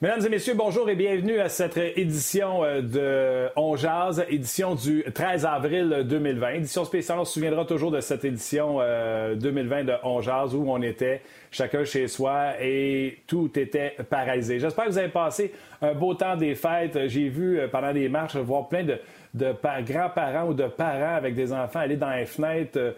Mesdames 0.00 0.26
et 0.26 0.28
messieurs, 0.28 0.54
bonjour 0.54 0.88
et 0.88 0.94
bienvenue 0.94 1.40
à 1.40 1.48
cette 1.48 1.76
édition 1.76 2.62
euh, 2.62 2.82
de 2.82 3.50
On 3.56 3.74
Jazz, 3.74 4.24
édition 4.28 4.76
du 4.76 5.02
13 5.12 5.44
avril 5.44 6.04
2020. 6.08 6.50
Édition 6.50 6.84
spéciale, 6.84 7.18
on 7.18 7.24
se 7.24 7.32
souviendra 7.32 7.64
toujours 7.64 7.90
de 7.90 7.98
cette 7.98 8.24
édition 8.24 8.78
2020 8.78 8.80
euh, 8.80 9.82
de 9.82 9.92
On 10.04 10.20
Jazz 10.20 10.54
où 10.54 10.70
on 10.70 10.80
était 10.82 11.20
chacun 11.50 11.82
chez 11.82 12.06
soi 12.06 12.62
et 12.62 13.18
tout 13.26 13.50
était 13.58 13.96
paralysé. 14.08 14.60
J'espère 14.60 14.84
que 14.84 14.90
vous 14.90 14.98
avez 14.98 15.08
passé 15.08 15.52
un 15.82 15.94
beau 15.94 16.14
temps 16.14 16.36
des 16.36 16.54
fêtes. 16.54 17.08
J'ai 17.08 17.28
vu 17.28 17.58
euh, 17.58 17.66
pendant 17.66 17.90
les 17.90 18.08
marches 18.08 18.36
voir 18.36 18.68
plein 18.68 18.84
de, 18.84 18.98
de 19.34 19.52
grands-parents 19.82 20.46
ou 20.46 20.54
de 20.54 20.68
parents 20.68 21.16
avec 21.16 21.34
des 21.34 21.52
enfants 21.52 21.80
aller 21.80 21.96
dans 21.96 22.10
les 22.10 22.26
fenêtres 22.26 22.94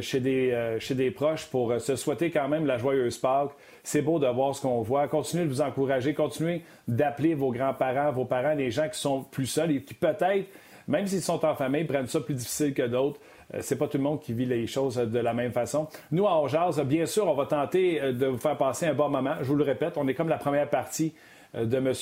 chez, 0.00 0.20
des, 0.20 0.50
euh, 0.52 0.78
chez 0.78 0.94
des 0.94 1.10
proches 1.10 1.46
pour 1.46 1.70
euh, 1.72 1.78
se 1.78 1.96
souhaiter 1.96 2.30
quand 2.30 2.48
même 2.48 2.66
la 2.66 2.78
joyeuse 2.78 3.18
Pâques. 3.18 3.50
C'est 3.82 4.02
beau 4.02 4.18
de 4.18 4.26
voir 4.26 4.54
ce 4.54 4.62
qu'on 4.62 4.82
voit. 4.82 5.08
Continuez 5.08 5.44
de 5.44 5.48
vous 5.48 5.60
encourager, 5.60 6.14
continuez 6.14 6.62
d'appeler 6.86 7.34
vos 7.34 7.52
grands-parents, 7.52 8.12
vos 8.12 8.24
parents, 8.24 8.54
les 8.54 8.70
gens 8.70 8.88
qui 8.88 8.98
sont 8.98 9.22
plus 9.22 9.46
seuls 9.46 9.72
et 9.72 9.82
qui 9.82 9.94
peut-être, 9.94 10.46
même 10.86 11.06
s'ils 11.06 11.22
sont 11.22 11.44
en 11.44 11.54
famille, 11.54 11.84
prennent 11.84 12.06
ça 12.06 12.20
plus 12.20 12.34
difficile 12.34 12.72
que 12.72 12.86
d'autres. 12.86 13.20
C'est 13.60 13.78
pas 13.78 13.88
tout 13.88 13.96
le 13.96 14.04
monde 14.04 14.20
qui 14.20 14.34
vit 14.34 14.44
les 14.44 14.66
choses 14.66 14.96
de 14.96 15.18
la 15.18 15.32
même 15.32 15.52
façon. 15.52 15.88
Nous, 16.12 16.26
à 16.26 16.32
Orgeaz, 16.32 16.82
bien 16.84 17.06
sûr, 17.06 17.26
on 17.26 17.34
va 17.34 17.46
tenter 17.46 18.12
de 18.12 18.26
vous 18.26 18.36
faire 18.36 18.58
passer 18.58 18.84
un 18.84 18.92
bon 18.92 19.08
moment. 19.08 19.36
Je 19.40 19.46
vous 19.46 19.54
le 19.54 19.64
répète, 19.64 19.94
on 19.96 20.06
est 20.06 20.12
comme 20.12 20.28
la 20.28 20.36
première 20.36 20.68
partie 20.68 21.14
de 21.54 21.76
M. 21.76 21.92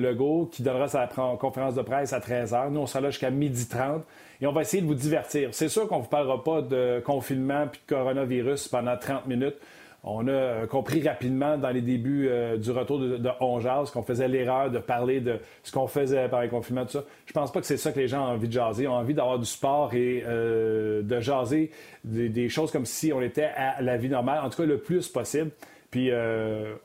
Legault 0.00 0.48
qui 0.52 0.62
donnera 0.62 0.88
sa 0.88 1.08
conférence 1.38 1.74
de 1.74 1.82
presse 1.82 2.12
à 2.12 2.20
13h. 2.20 2.70
Nous, 2.70 2.80
on 2.80 2.86
sera 2.86 3.00
là 3.00 3.10
jusqu'à 3.10 3.30
12h30 3.30 4.02
et 4.40 4.46
on 4.46 4.52
va 4.52 4.62
essayer 4.62 4.82
de 4.82 4.86
vous 4.86 4.94
divertir. 4.94 5.50
C'est 5.52 5.68
sûr 5.68 5.86
qu'on 5.86 5.98
ne 5.98 6.02
vous 6.02 6.08
parlera 6.08 6.42
pas 6.42 6.62
de 6.62 7.00
confinement 7.04 7.66
puis 7.70 7.80
de 7.86 7.94
coronavirus 7.94 8.68
pendant 8.68 8.96
30 8.96 9.26
minutes. 9.26 9.56
On 10.04 10.26
a 10.26 10.32
euh, 10.32 10.66
compris 10.66 11.06
rapidement 11.06 11.56
dans 11.56 11.70
les 11.70 11.80
débuts 11.80 12.26
euh, 12.28 12.56
du 12.56 12.72
retour 12.72 12.98
de, 12.98 13.18
de 13.18 13.90
qu'on 13.92 14.02
faisait 14.02 14.26
l'erreur 14.26 14.68
de 14.68 14.80
parler 14.80 15.20
de 15.20 15.38
ce 15.62 15.70
qu'on 15.70 15.86
faisait 15.86 16.28
par 16.28 16.42
les 16.42 16.48
confinements, 16.48 16.84
tout 16.84 16.92
ça. 16.92 17.04
Je 17.26 17.32
pense 17.32 17.52
pas 17.52 17.60
que 17.60 17.66
c'est 17.66 17.76
ça 17.76 17.92
que 17.92 18.00
les 18.00 18.08
gens 18.08 18.26
ont 18.26 18.32
envie 18.32 18.48
de 18.48 18.52
jaser. 18.52 18.84
Ils 18.84 18.88
ont 18.88 18.94
envie 18.94 19.14
d'avoir 19.14 19.38
du 19.38 19.44
sport 19.44 19.94
et 19.94 20.24
euh, 20.26 21.02
de 21.02 21.20
jaser 21.20 21.70
des, 22.02 22.48
choses 22.48 22.72
comme 22.72 22.84
si 22.84 23.12
on 23.12 23.22
était 23.22 23.50
à 23.56 23.80
la 23.80 23.96
vie 23.96 24.08
normale, 24.08 24.44
en 24.44 24.50
tout 24.50 24.62
cas 24.62 24.66
le 24.66 24.78
plus 24.78 25.06
possible. 25.06 25.52
Puis 25.92 26.10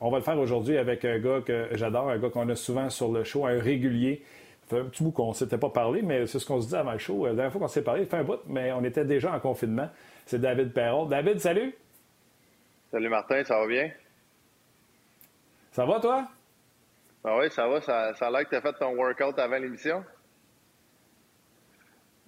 on 0.00 0.10
va 0.10 0.18
le 0.18 0.22
faire 0.22 0.38
aujourd'hui 0.38 0.78
avec 0.78 1.04
un 1.04 1.18
gars 1.18 1.40
que 1.44 1.70
j'adore, 1.72 2.10
un 2.10 2.18
gars 2.18 2.30
qu'on 2.30 2.48
a 2.48 2.54
souvent 2.54 2.88
sur 2.90 3.10
le 3.10 3.24
show, 3.24 3.44
un 3.46 3.58
régulier 3.58 4.22
fait 4.68 4.80
un 4.80 4.84
petit 4.84 5.02
bout 5.02 5.12
qu'on 5.12 5.30
ne 5.30 5.34
s'était 5.34 5.58
pas 5.58 5.70
parlé, 5.70 6.02
mais 6.02 6.26
c'est 6.26 6.38
ce 6.38 6.46
qu'on 6.46 6.60
se 6.60 6.68
dit 6.68 6.76
avant 6.76 6.92
le 6.92 6.98
show. 6.98 7.24
La 7.26 7.32
dernière 7.32 7.50
fois 7.50 7.62
qu'on 7.62 7.68
s'est 7.68 7.82
parlé, 7.82 8.02
il 8.02 8.06
fait 8.06 8.18
un 8.18 8.22
bout, 8.22 8.40
mais 8.46 8.70
on 8.72 8.84
était 8.84 9.04
déjà 9.04 9.32
en 9.32 9.40
confinement. 9.40 9.88
C'est 10.26 10.40
David 10.40 10.74
Perrault. 10.74 11.06
David, 11.06 11.40
salut! 11.40 11.74
Salut 12.90 13.08
Martin, 13.08 13.42
ça 13.44 13.58
va 13.58 13.66
bien? 13.66 13.90
Ça 15.72 15.86
va 15.86 16.00
toi? 16.00 16.28
Ah 17.24 17.38
oui, 17.38 17.50
ça 17.50 17.66
va. 17.66 17.80
Ça, 17.80 18.14
ça 18.14 18.26
a 18.26 18.30
l'air 18.30 18.44
que 18.44 18.50
tu 18.50 18.56
as 18.56 18.60
fait 18.60 18.74
ton 18.74 18.94
workout 18.94 19.38
avant 19.38 19.56
l'émission? 19.56 20.04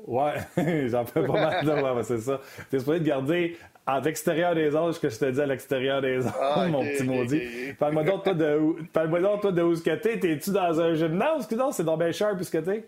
Ouais, 0.07 0.35
j'en 0.89 1.05
fais 1.05 1.23
pas 1.25 1.63
mal. 1.63 1.69
ouais, 1.97 2.03
c'est 2.03 2.19
ça. 2.19 2.41
Tu 2.69 2.77
es 2.77 2.79
supposé 2.79 3.01
de 3.01 3.05
garder 3.05 3.57
à 3.87 4.01
l'extérieur 4.01 4.55
des 4.55 4.75
anges 4.77 5.01
que 5.01 5.09
je 5.09 5.19
te 5.19 5.25
dis 5.31 5.41
à 5.41 5.47
l'extérieur 5.47 6.01
des 6.01 6.27
anges, 6.27 6.33
ah, 6.41 6.67
mon 6.71 6.83
petit 6.83 7.05
maudit. 7.05 7.73
Parle-moi 7.79 8.05
donc, 8.05 8.25
toi, 8.25 8.35
de 8.35 8.59
où, 8.59 8.79
parle-moi 8.93 9.21
donc, 9.21 9.41
toi, 9.43 9.53
de 9.53 9.63
où 9.63 9.75
ce 9.75 9.83
que 9.83 9.95
t'es. 9.95 10.19
T'es-tu 10.19 10.51
dans 10.51 10.81
un 10.81 10.95
gymnase? 10.95 11.51
Non, 11.53 11.73
c'est 11.73 11.85
dans 11.85 11.97
bien 11.97 12.13
cher 12.13 12.35
puisque 12.37 12.63
t'es? 12.63 12.85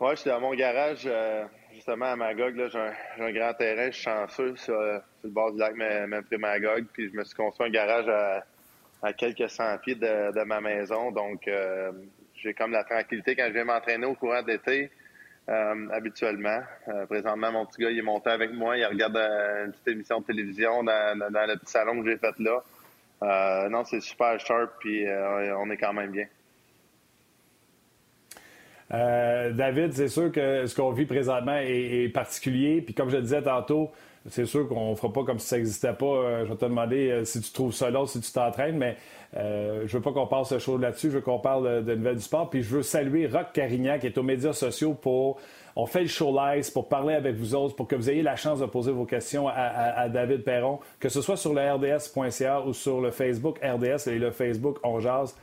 Ouais, 0.00 0.16
je 0.16 0.20
suis 0.22 0.30
dans 0.30 0.40
mon 0.40 0.54
garage, 0.54 1.04
euh, 1.06 1.44
justement, 1.72 2.06
à 2.06 2.16
Magog. 2.16 2.56
Là, 2.56 2.68
j'ai, 2.68 3.22
un, 3.22 3.32
grand 3.32 3.54
terrain, 3.54 3.86
je 3.86 3.92
suis 3.92 4.02
chanceux 4.04 4.56
sur, 4.56 4.74
euh, 4.74 4.98
sur, 5.20 5.28
le 5.28 5.30
bord 5.30 5.52
du 5.52 5.58
lac 5.58 5.76
même 5.76 6.22
Magog. 6.38 6.86
Puis 6.92 7.10
je 7.10 7.16
me 7.16 7.24
suis 7.24 7.36
construit 7.36 7.68
un 7.68 7.70
garage 7.70 8.08
à, 8.08 8.44
à 9.02 9.12
quelques 9.12 9.48
cent 9.48 9.78
pieds 9.78 9.94
de, 9.94 10.32
de 10.32 10.44
ma 10.44 10.60
maison. 10.60 11.12
Donc, 11.12 11.46
euh, 11.46 11.92
j'ai 12.34 12.54
comme 12.54 12.72
la 12.72 12.84
tranquillité 12.84 13.36
quand 13.36 13.46
je 13.48 13.52
viens 13.52 13.64
m'entraîner 13.64 14.06
au 14.06 14.14
courant 14.14 14.42
d'été. 14.42 14.90
Euh, 15.46 15.88
habituellement. 15.92 16.60
Euh, 16.88 17.04
présentement, 17.04 17.52
mon 17.52 17.66
petit 17.66 17.82
gars, 17.82 17.90
il 17.90 17.98
est 17.98 18.02
monté 18.02 18.30
avec 18.30 18.52
moi. 18.52 18.78
Il 18.78 18.86
regarde 18.86 19.16
euh, 19.16 19.66
une 19.66 19.72
petite 19.72 19.88
émission 19.88 20.20
de 20.20 20.24
télévision 20.24 20.82
dans, 20.82 21.18
le 21.18 21.56
petit 21.58 21.70
salon 21.70 22.02
que 22.02 22.10
j'ai 22.10 22.16
fait 22.16 22.34
là. 22.38 23.68
non, 23.68 23.84
c'est 23.84 24.00
super 24.00 24.40
sharp, 24.40 24.72
puis 24.80 25.06
on 25.58 25.70
est 25.70 25.76
quand 25.76 25.92
même 25.92 26.12
bien. 26.12 26.26
David, 28.90 29.92
c'est 29.92 30.08
sûr 30.08 30.32
que 30.32 30.66
ce 30.66 30.74
qu'on 30.74 30.92
vit 30.92 31.04
présentement 31.04 31.58
est, 31.58 32.08
particulier. 32.14 32.80
Puis 32.80 32.94
comme 32.94 33.10
je 33.10 33.16
le 33.16 33.22
disais 33.22 33.42
tantôt, 33.42 33.92
c'est 34.28 34.46
sûr 34.46 34.68
qu'on 34.68 34.96
fera 34.96 35.12
pas 35.12 35.24
comme 35.24 35.38
si 35.38 35.46
ça 35.48 35.56
n'existait 35.56 35.92
pas. 35.92 36.44
je 36.44 36.48
vais 36.48 36.56
te 36.56 36.64
demander 36.64 37.22
si 37.24 37.40
tu 37.40 37.52
trouves 37.52 37.74
ça 37.74 37.90
là, 37.90 38.06
si 38.06 38.20
tu 38.20 38.32
t'entraînes, 38.32 38.78
mais 38.78 38.96
euh, 39.36 39.82
je 39.86 39.96
veux 39.96 40.02
pas 40.02 40.12
qu'on 40.12 40.26
passe 40.26 40.56
chaud 40.58 40.78
là-dessus. 40.78 41.10
Je 41.10 41.16
veux 41.16 41.20
qu'on 41.20 41.38
parle 41.38 41.84
de, 41.84 41.94
nouvelles 41.94 42.16
du 42.16 42.22
sport. 42.22 42.50
Puis 42.50 42.62
je 42.62 42.76
veux 42.76 42.82
saluer 42.82 43.26
Rock 43.26 43.48
Carignan 43.52 43.98
qui 43.98 44.06
est 44.06 44.18
aux 44.18 44.22
médias 44.22 44.52
sociaux 44.52 44.94
pour. 44.94 45.40
On 45.76 45.86
fait 45.86 46.02
le 46.02 46.06
show 46.06 46.36
live 46.36 46.70
pour 46.72 46.88
parler 46.88 47.14
avec 47.14 47.34
vous 47.34 47.56
autres, 47.56 47.74
pour 47.74 47.88
que 47.88 47.96
vous 47.96 48.08
ayez 48.08 48.22
la 48.22 48.36
chance 48.36 48.60
de 48.60 48.66
poser 48.66 48.92
vos 48.92 49.06
questions 49.06 49.48
à, 49.48 50.08
David 50.08 50.44
Perron, 50.44 50.78
que 51.00 51.08
ce 51.08 51.20
soit 51.20 51.36
sur 51.36 51.52
le 51.52 51.60
RDS.ca 51.68 52.60
ou 52.60 52.72
sur 52.72 53.00
le 53.00 53.10
Facebook 53.10 53.58
RDS 53.58 54.08
et 54.08 54.20
le 54.20 54.30
Facebook 54.30 54.78
On 54.84 55.00
Jazz. 55.00 55.36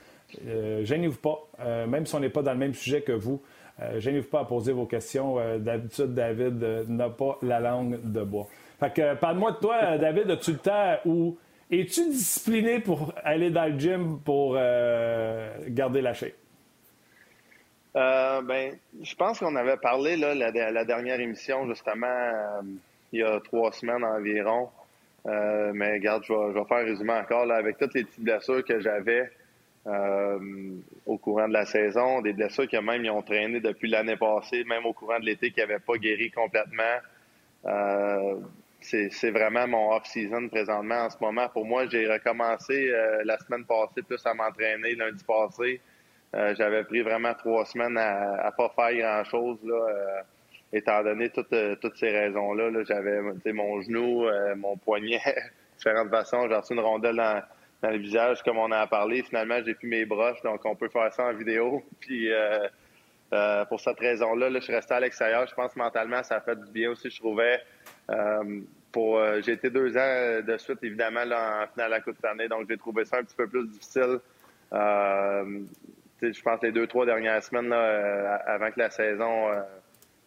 Euh, 0.47 0.85
gênez-vous 0.85 1.17
pas, 1.17 1.45
euh, 1.59 1.85
même 1.85 2.05
si 2.05 2.15
on 2.15 2.21
n'est 2.21 2.29
pas 2.29 2.43
dans 2.43 2.53
le 2.53 2.59
même 2.59 2.73
sujet 2.73 3.01
que 3.01 3.11
vous. 3.11 3.41
Euh, 3.81 3.99
gênez-vous 3.99 4.29
pas 4.29 4.39
à 4.39 4.45
poser 4.45 4.71
vos 4.71 4.85
questions. 4.85 5.35
D'habitude, 5.59 6.13
David 6.13 6.63
n'a 6.87 7.09
pas 7.09 7.37
la 7.41 7.59
langue 7.59 7.99
de 8.01 8.23
bois. 8.23 8.47
Fait 8.81 8.91
que 8.91 9.13
parle-moi 9.13 9.51
de 9.51 9.57
toi, 9.57 9.97
David. 9.99 10.31
As-tu 10.31 10.53
le 10.53 10.57
temps 10.57 10.97
où 11.05 11.37
es-tu 11.69 12.09
discipliné 12.09 12.79
pour 12.79 13.13
aller 13.23 13.51
dans 13.51 13.71
le 13.71 13.79
gym 13.79 14.19
pour 14.19 14.55
euh, 14.57 15.55
garder 15.67 16.01
la 16.01 16.13
shape? 16.13 16.33
Euh, 17.95 18.41
ben, 18.41 18.73
je 19.01 19.15
pense 19.15 19.39
qu'on 19.39 19.55
avait 19.55 19.77
parlé 19.77 20.17
là, 20.17 20.33
la, 20.33 20.85
dernière 20.85 21.19
émission, 21.19 21.67
justement, 21.67 22.07
euh, 22.07 22.61
il 23.11 23.19
y 23.19 23.23
a 23.23 23.39
trois 23.41 23.71
semaines 23.71 24.03
environ. 24.03 24.69
mais 25.25 25.93
regarde, 25.93 26.23
je 26.25 26.33
vais, 26.33 26.65
faire 26.65 26.77
un 26.77 26.85
résumé 26.85 27.13
encore. 27.13 27.45
Là, 27.45 27.57
avec 27.57 27.77
toutes 27.77 27.93
les 27.93 28.05
petites 28.05 28.23
blessures 28.23 28.65
que 28.65 28.79
j'avais 28.79 29.29
au 31.05 31.17
courant 31.17 31.47
de 31.47 31.53
la 31.53 31.65
saison, 31.65 32.21
des 32.21 32.33
blessures 32.33 32.67
qui 32.67 32.77
même 32.79 33.03
ils 33.03 33.11
ont 33.11 33.21
traîné 33.21 33.59
depuis 33.59 33.89
l'année 33.89 34.15
passée, 34.15 34.63
même 34.63 34.85
au 34.85 34.93
courant 34.93 35.19
de 35.19 35.25
l'été 35.25 35.51
qui 35.51 35.59
n'avaient 35.59 35.79
pas 35.79 35.97
guéri 35.97 36.31
complètement 36.31 36.97
c'est 38.81 39.31
vraiment 39.31 39.67
mon 39.67 39.93
off-season 39.93 40.49
présentement 40.49 41.05
en 41.05 41.09
ce 41.09 41.17
moment. 41.21 41.47
Pour 41.49 41.65
moi, 41.65 41.85
j'ai 41.87 42.11
recommencé 42.11 42.89
euh, 42.89 43.21
la 43.23 43.37
semaine 43.37 43.65
passée 43.65 44.01
plus 44.01 44.25
à 44.25 44.33
m'entraîner 44.33 44.95
lundi 44.95 45.23
passé. 45.23 45.81
Euh, 46.35 46.55
j'avais 46.57 46.83
pris 46.83 47.01
vraiment 47.01 47.33
trois 47.35 47.65
semaines 47.65 47.97
à, 47.97 48.47
à 48.47 48.51
pas 48.51 48.69
faire 48.75 48.95
grand-chose, 48.95 49.59
euh, 49.65 50.21
étant 50.73 51.03
donné 51.03 51.29
toutes, 51.29 51.53
toutes 51.79 51.97
ces 51.97 52.09
raisons-là. 52.09 52.71
-là, 52.71 52.85
J'avais 52.85 53.53
mon 53.53 53.81
genou, 53.81 54.25
mon 54.55 54.77
poignet, 54.77 55.21
différentes 55.77 56.09
façons. 56.09 56.47
J'ai 56.49 56.55
reçu 56.55 56.73
une 56.73 56.79
rondelle 56.79 57.17
dans, 57.17 57.43
dans, 57.83 57.89
le 57.89 57.97
visage, 57.97 58.41
comme 58.43 58.57
on 58.57 58.65
en 58.65 58.71
a 58.71 58.87
parlé. 58.87 59.21
Finalement, 59.23 59.59
j'ai 59.63 59.75
plus 59.75 59.89
mes 59.89 60.05
broches, 60.05 60.41
donc 60.41 60.61
on 60.65 60.75
peut 60.75 60.89
faire 60.89 61.13
ça 61.13 61.25
en 61.25 61.33
vidéo. 61.33 61.83
Puis 61.99 62.29
pour 63.69 63.79
cette 63.79 63.99
raison-là, 63.99 64.49
là, 64.49 64.59
je 64.59 64.63
suis 64.63 64.73
resté 64.73 64.93
à 64.93 64.99
l'extérieur. 65.01 65.45
Je 65.47 65.53
pense 65.53 65.75
mentalement, 65.75 66.23
ça 66.23 66.37
a 66.37 66.41
fait 66.41 66.55
du 66.55 66.71
bien 66.71 66.91
aussi, 66.91 67.09
je 67.11 67.19
trouvais. 67.19 67.61
Euh, 68.09 68.61
pour, 68.91 69.17
euh, 69.17 69.41
j'ai 69.41 69.53
été 69.53 69.69
deux 69.69 69.95
ans 69.97 70.41
de 70.45 70.57
suite, 70.57 70.79
évidemment, 70.83 71.23
là, 71.23 71.63
en 71.63 71.67
finale 71.71 71.93
à 71.93 71.97
la 71.97 72.01
Coupe 72.01 72.23
année, 72.25 72.47
donc 72.47 72.67
j'ai 72.69 72.77
trouvé 72.77 73.05
ça 73.05 73.17
un 73.17 73.23
petit 73.23 73.35
peu 73.35 73.47
plus 73.47 73.67
difficile. 73.67 74.19
Euh, 74.73 75.59
je 76.21 76.41
pense 76.41 76.61
les 76.61 76.71
deux, 76.71 76.87
trois 76.87 77.05
dernières 77.05 77.43
semaines 77.43 77.73
avant 77.73 78.69
que 78.71 78.79
la 78.79 78.89
saison 78.89 79.49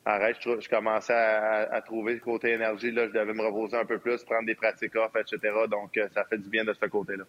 arrête, 0.04 0.36
je, 0.40 0.68
commençais 0.68 1.14
à, 1.14 1.80
trouver 1.82 2.14
le 2.14 2.20
côté 2.20 2.52
énergie. 2.52 2.90
Là, 2.90 3.06
je 3.06 3.12
devais 3.12 3.32
me 3.32 3.42
reposer 3.42 3.76
un 3.76 3.84
peu 3.84 3.98
plus, 3.98 4.24
prendre 4.24 4.46
des 4.46 4.56
pratiques 4.56 4.96
off, 4.96 5.12
etc. 5.14 5.54
Donc, 5.70 5.98
ça 6.12 6.24
fait 6.24 6.38
du 6.38 6.48
bien 6.48 6.64
de 6.64 6.72
ce 6.72 6.86
côté-là. 6.86 7.24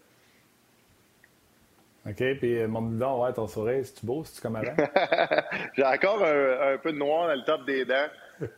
OK, 2.07 2.37
puis 2.37 2.67
mon 2.67 2.83
bidon, 2.83 3.23
ouais, 3.23 3.33
ton 3.33 3.47
sourire, 3.47 3.83
c'est-tu 3.83 4.05
beau? 4.05 4.23
C'est-tu 4.23 4.41
comme 4.41 4.55
avant? 4.57 4.75
J'ai 5.75 5.83
encore 5.83 6.23
un, 6.23 6.77
peu 6.77 6.91
de 6.91 6.97
noir 6.97 7.27
dans 7.27 7.33
le 7.33 7.43
top 7.43 7.65
des 7.65 7.83
dents. 7.83 8.07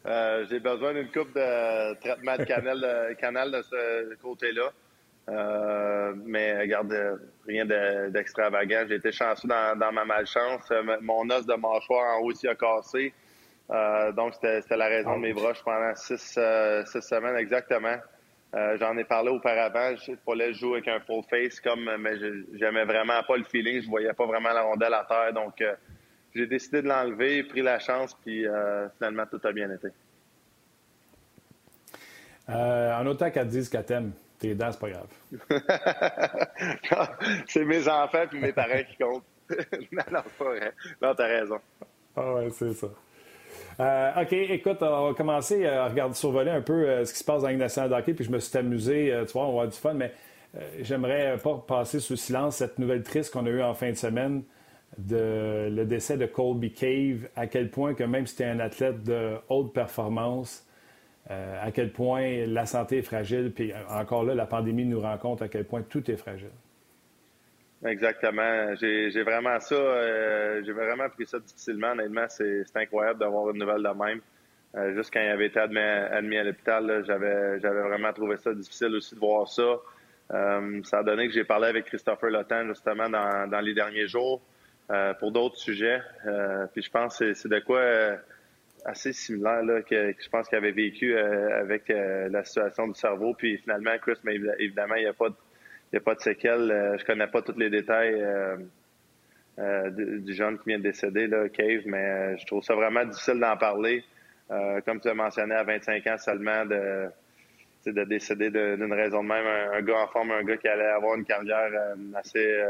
Euh, 0.06 0.46
j'ai 0.50 0.60
besoin 0.60 0.94
d'une 0.94 1.12
coupe 1.12 1.34
de 1.34 1.94
traitement 2.00 2.38
de 2.38 2.44
canal, 2.44 2.80
de, 2.80 3.14
canal 3.16 3.52
de 3.52 3.62
ce 3.62 4.16
côté-là. 4.16 4.72
Euh, 5.30 6.14
mais 6.26 6.58
regarde, 6.60 7.20
rien 7.46 7.66
d'extravagant. 8.10 8.86
J'ai 8.88 8.96
été 8.96 9.12
chanceux 9.12 9.48
dans, 9.48 9.92
ma 9.92 10.06
malchance. 10.06 10.72
Mon 11.02 11.30
os 11.30 11.46
de 11.46 11.56
mâchoire 11.56 12.18
en 12.18 12.22
haut 12.22 12.32
aussi 12.32 12.48
a 12.48 12.56
cassé. 12.56 13.14
Euh, 13.70 14.12
donc, 14.14 14.34
c'était 14.36 14.78
la 14.78 14.88
raison 14.88 15.18
de 15.18 15.22
mes 15.22 15.34
broches 15.34 15.64
pendant 15.64 15.94
six, 15.96 16.18
semaines 16.18 17.38
exactement. 17.38 17.98
J'en 18.80 18.98
ai 18.98 19.04
parlé 19.04 19.30
auparavant. 19.30 19.96
Je 19.98 20.14
fallait 20.26 20.54
jouer 20.54 20.78
avec 20.78 20.88
un 20.88 21.00
full 21.02 21.24
face, 21.30 21.60
comme, 21.60 21.92
mais 22.00 22.14
j'aimais 22.54 22.86
vraiment 22.86 23.22
pas 23.28 23.38
le 23.38 23.44
feeling. 23.44 23.82
Je 23.84 23.90
voyais 23.90 24.14
pas 24.14 24.26
vraiment 24.26 24.54
la 24.54 24.62
rondelle 24.62 24.94
à 24.94 25.06
terre. 25.08 25.34
Donc, 25.34 25.62
j'ai 26.34 26.48
décidé 26.48 26.82
de 26.82 26.88
l'enlever, 26.88 27.44
pris 27.44 27.62
la 27.62 27.80
chance, 27.80 28.16
puis 28.24 28.48
euh, 28.48 28.88
finalement, 28.98 29.26
tout 29.30 29.40
a 29.44 29.52
bien 29.52 29.70
été. 29.72 29.88
Euh, 32.50 32.96
en 32.96 33.06
autant 33.08 33.30
qu'elle 33.30 33.48
dise 33.48 33.70
qu'elle 33.70 33.86
t'aime, 33.86 34.12
Tes 34.40 34.56
dents, 34.56 34.72
c'est 34.72 34.80
pas 34.80 34.90
grave. 34.90 35.08
c'est 37.48 37.66
mes 37.66 37.88
enfants 37.88 38.26
puis 38.30 38.40
mes 38.40 38.54
parents 38.54 38.84
qui 38.90 38.98
comptent. 38.98 39.24
non, 39.92 40.04
non, 40.12 40.22
pas 40.38 40.46
vrai. 40.46 40.74
Non, 41.02 41.16
t'as 41.16 41.28
raison. 41.28 41.60
Ah 42.16 42.34
ouais, 42.36 42.50
c'est 42.52 42.74
ça. 42.74 42.88
Euh, 43.80 44.22
OK, 44.22 44.34
écoute, 44.34 44.78
on 44.82 45.08
va 45.08 45.14
commencer 45.14 45.66
à 45.66 45.88
regarder, 45.88 46.16
survoler 46.16 46.52
un 46.52 46.62
peu 46.62 47.04
ce 47.04 47.12
qui 47.12 47.20
se 47.20 47.24
passe 47.24 47.42
dans 47.42 47.50
la 47.50 47.56
nationale 47.56 47.94
hockey, 47.94 48.14
puis 48.14 48.26
je 48.26 48.32
me 48.32 48.40
suis 48.40 48.58
amusé, 48.58 49.14
tu 49.28 49.34
vois, 49.34 49.44
on 49.44 49.48
va 49.48 49.52
avoir 49.52 49.68
du 49.68 49.78
fun, 49.78 49.94
mais 49.94 50.14
j'aimerais 50.82 51.38
pas 51.38 51.64
passer 51.68 52.00
sous 52.00 52.16
silence 52.16 52.58
cette 52.58 52.80
nouvelle 52.80 53.04
triste 53.04 53.34
qu'on 53.34 53.46
a 53.46 53.50
eue 53.50 53.62
en 53.62 53.74
fin 53.74 53.90
de 53.90 53.96
semaine 53.98 54.44
de 54.98 55.70
le 55.72 55.86
décès 55.86 56.18
de 56.18 56.26
Colby 56.26 56.72
Cave, 56.72 57.30
à 57.36 57.48
quel 57.48 57.70
point 57.70 57.94
que 57.94 58.04
même 58.04 58.26
si 58.26 58.36
tu 58.36 58.44
es 58.44 58.46
un 58.46 58.60
athlète 58.60 59.04
de 59.04 59.36
haute 59.50 59.74
performance, 59.74 60.64
à 61.30 61.72
quel 61.72 61.92
point 61.92 62.46
la 62.48 62.66
santé 62.66 63.00
est 63.00 63.02
fragile, 63.02 63.52
puis 63.54 63.74
encore 63.90 64.24
là, 64.24 64.34
la 64.34 64.46
pandémie 64.46 64.86
nous 64.86 65.02
rend 65.02 65.18
compte 65.18 65.42
à 65.42 65.50
quel 65.50 65.66
point 65.66 65.82
tout 65.82 66.10
est 66.10 66.16
fragile. 66.16 66.52
Exactement. 67.86 68.76
J'ai 68.76 69.22
vraiment 69.22 69.60
ça, 69.60 69.76
euh, 69.76 70.64
j'ai 70.66 70.72
vraiment 70.72 71.10
pris 71.10 71.28
ça 71.28 71.40
difficilement. 71.40 71.92
Honnêtement, 71.92 72.26
c'est 72.28 72.64
incroyable 72.76 73.20
d'avoir 73.20 73.50
une 73.52 73.60
nouvelle 73.60 73.84
de 73.84 74.04
même. 74.04 74.22
Euh, 74.76 74.96
juste 74.96 75.14
quand 75.14 75.22
il 75.22 75.30
avait 75.30 75.48
été 75.48 75.60
admis, 75.60 76.38
à 76.38 76.44
l'hôpital, 76.44 77.04
j'avais 77.06 77.60
vraiment 77.60 78.12
trouvé 78.14 78.38
ça 78.38 78.54
difficile 78.54 78.96
aussi 78.96 79.16
de 79.16 79.20
voir 79.20 79.48
ça. 79.48 79.78
Euh, 80.34 80.82
ça 80.84 81.00
a 81.00 81.04
donné 81.04 81.28
que 81.28 81.34
j'ai 81.34 81.46
parlé 81.46 81.68
avec 81.68 81.86
Christopher 81.86 82.30
Lotan 82.30 82.68
justement 82.68 83.10
dans, 83.10 83.50
dans 83.50 83.62
les 83.62 83.74
derniers 83.74 84.08
jours 84.08 84.42
pour 85.20 85.32
d'autres 85.32 85.58
sujets. 85.58 86.02
puis 86.74 86.82
je 86.82 86.90
pense 86.90 87.18
que 87.20 87.34
c'est 87.34 87.50
de 87.50 87.60
quoi 87.60 87.82
assez 88.86 89.12
similaire 89.12 89.64
que, 89.86 90.14
je 90.18 90.30
pense 90.30 90.48
qu'il 90.48 90.58
avait 90.58 90.72
vécu 90.72 91.18
avec 91.18 91.90
la 91.90 92.44
situation 92.44 92.88
du 92.88 92.96
cerveau. 92.96 93.34
Puis 93.34 93.58
finalement, 93.58 93.98
Chris, 94.02 94.18
mais 94.24 94.36
évidemment, 94.60 94.96
il 94.96 95.04
n'y 95.04 95.10
a 95.10 95.14
pas 95.14 95.30
de 95.30 95.36
a 95.96 96.00
pas 96.00 96.16
de 96.16 96.20
séquelles. 96.20 96.72
Euh, 96.72 96.98
je 96.98 97.06
connais 97.06 97.28
pas 97.28 97.42
tous 97.42 97.58
les 97.58 97.70
détails 97.70 98.22
euh, 98.22 98.58
euh, 99.60 99.90
du 99.90 100.34
jeune 100.34 100.58
qui 100.60 100.70
vient 100.70 100.80
de 100.80 100.84
décéder, 100.84 101.30
Cave, 101.54 101.84
mais 101.86 102.38
je 102.38 102.46
trouve 102.46 102.64
ça 102.64 102.76
vraiment 102.76 103.06
difficile 103.06 103.40
d'en 103.40 103.58
parler. 103.58 104.04
comme 104.86 105.00
tu 105.02 105.10
as 105.10 105.14
mentionné, 105.14 105.56
à 105.56 105.64
25 105.64 106.06
ans 106.08 106.18
seulement, 106.18 106.66
de, 106.66 107.08
de 107.86 108.04
décéder 108.04 108.50
d'une 108.50 108.94
raison 108.94 109.24
de 109.24 109.30
même. 109.30 109.46
Un, 109.74 109.82
gars 109.82 110.04
en 110.04 110.08
forme, 110.08 110.32
un 110.32 110.44
gars 110.44 110.58
qui 110.58 110.68
allait 110.68 110.86
avoir 110.86 111.16
une 111.16 111.26
carrière 111.26 111.72
assez 112.16 112.62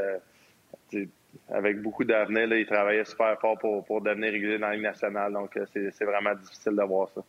avec 1.49 1.81
beaucoup 1.81 2.03
d'avenir. 2.03 2.51
Il 2.53 2.65
travaillait 2.65 3.05
super 3.05 3.39
fort 3.39 3.57
pour, 3.57 3.83
pour 3.85 4.01
devenir 4.01 4.31
régulier 4.31 4.57
dans 4.59 4.67
la 4.67 4.75
Ligue 4.75 4.83
nationale. 4.83 5.33
Donc, 5.33 5.57
c'est 5.73 6.05
vraiment 6.05 6.35
difficile 6.35 6.75
de 6.75 6.83
voir 6.83 7.09
ça. 7.09 7.21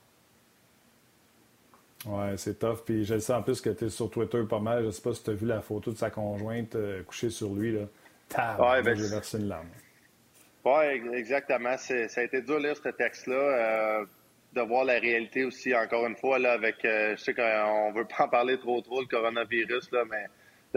Ouais, 2.07 2.37
c'est 2.37 2.59
tough. 2.59 2.85
Puis 2.85 3.05
je 3.05 3.19
sais 3.19 3.33
en 3.33 3.43
plus 3.43 3.61
que 3.61 3.71
tu 3.71 3.87
es 3.87 3.89
sur 3.89 4.11
Twitter 4.11 4.43
pas 4.49 4.61
mal. 4.61 4.85
Je 4.85 4.91
sais 4.91 5.03
pas 5.03 5.15
si 5.15 5.23
tu 5.23 5.31
as 5.31 5.35
vu 5.35 5.47
la 5.47 5.61
photo 5.61 5.91
de 5.91 5.97
sa 5.97 6.11
conjointe 6.11 6.75
euh, 6.77 7.03
couchée 7.03 7.31
sur 7.31 7.55
lui. 7.55 7.73
Là. 7.73 7.81
ouais, 8.59 8.83
ben, 8.83 8.97
j'ai 8.97 9.09
versé 9.09 9.39
une 9.39 9.49
larme. 9.49 9.69
Oui, 10.65 11.15
exactement. 11.15 11.77
Ça 11.77 11.95
a 11.95 12.23
été 12.23 12.43
dur 12.43 12.59
de 12.59 12.67
lire 12.67 12.77
ce 12.77 12.89
texte-là. 12.89 13.35
Euh, 13.35 14.05
de 14.55 14.63
voir 14.63 14.85
la 14.85 14.99
réalité 14.99 15.45
aussi, 15.45 15.75
encore 15.75 16.07
une 16.07 16.17
fois, 16.17 16.39
là, 16.39 16.53
avec. 16.53 16.85
Euh, 16.85 17.17
je 17.17 17.23
sais 17.23 17.35
qu'on 17.35 17.93
veut 17.93 18.07
pas 18.07 18.25
en 18.25 18.29
parler 18.29 18.59
trop 18.59 18.81
trop, 18.81 19.01
le 19.01 19.07
coronavirus, 19.07 19.91
là, 19.93 20.05
mais 20.11 20.27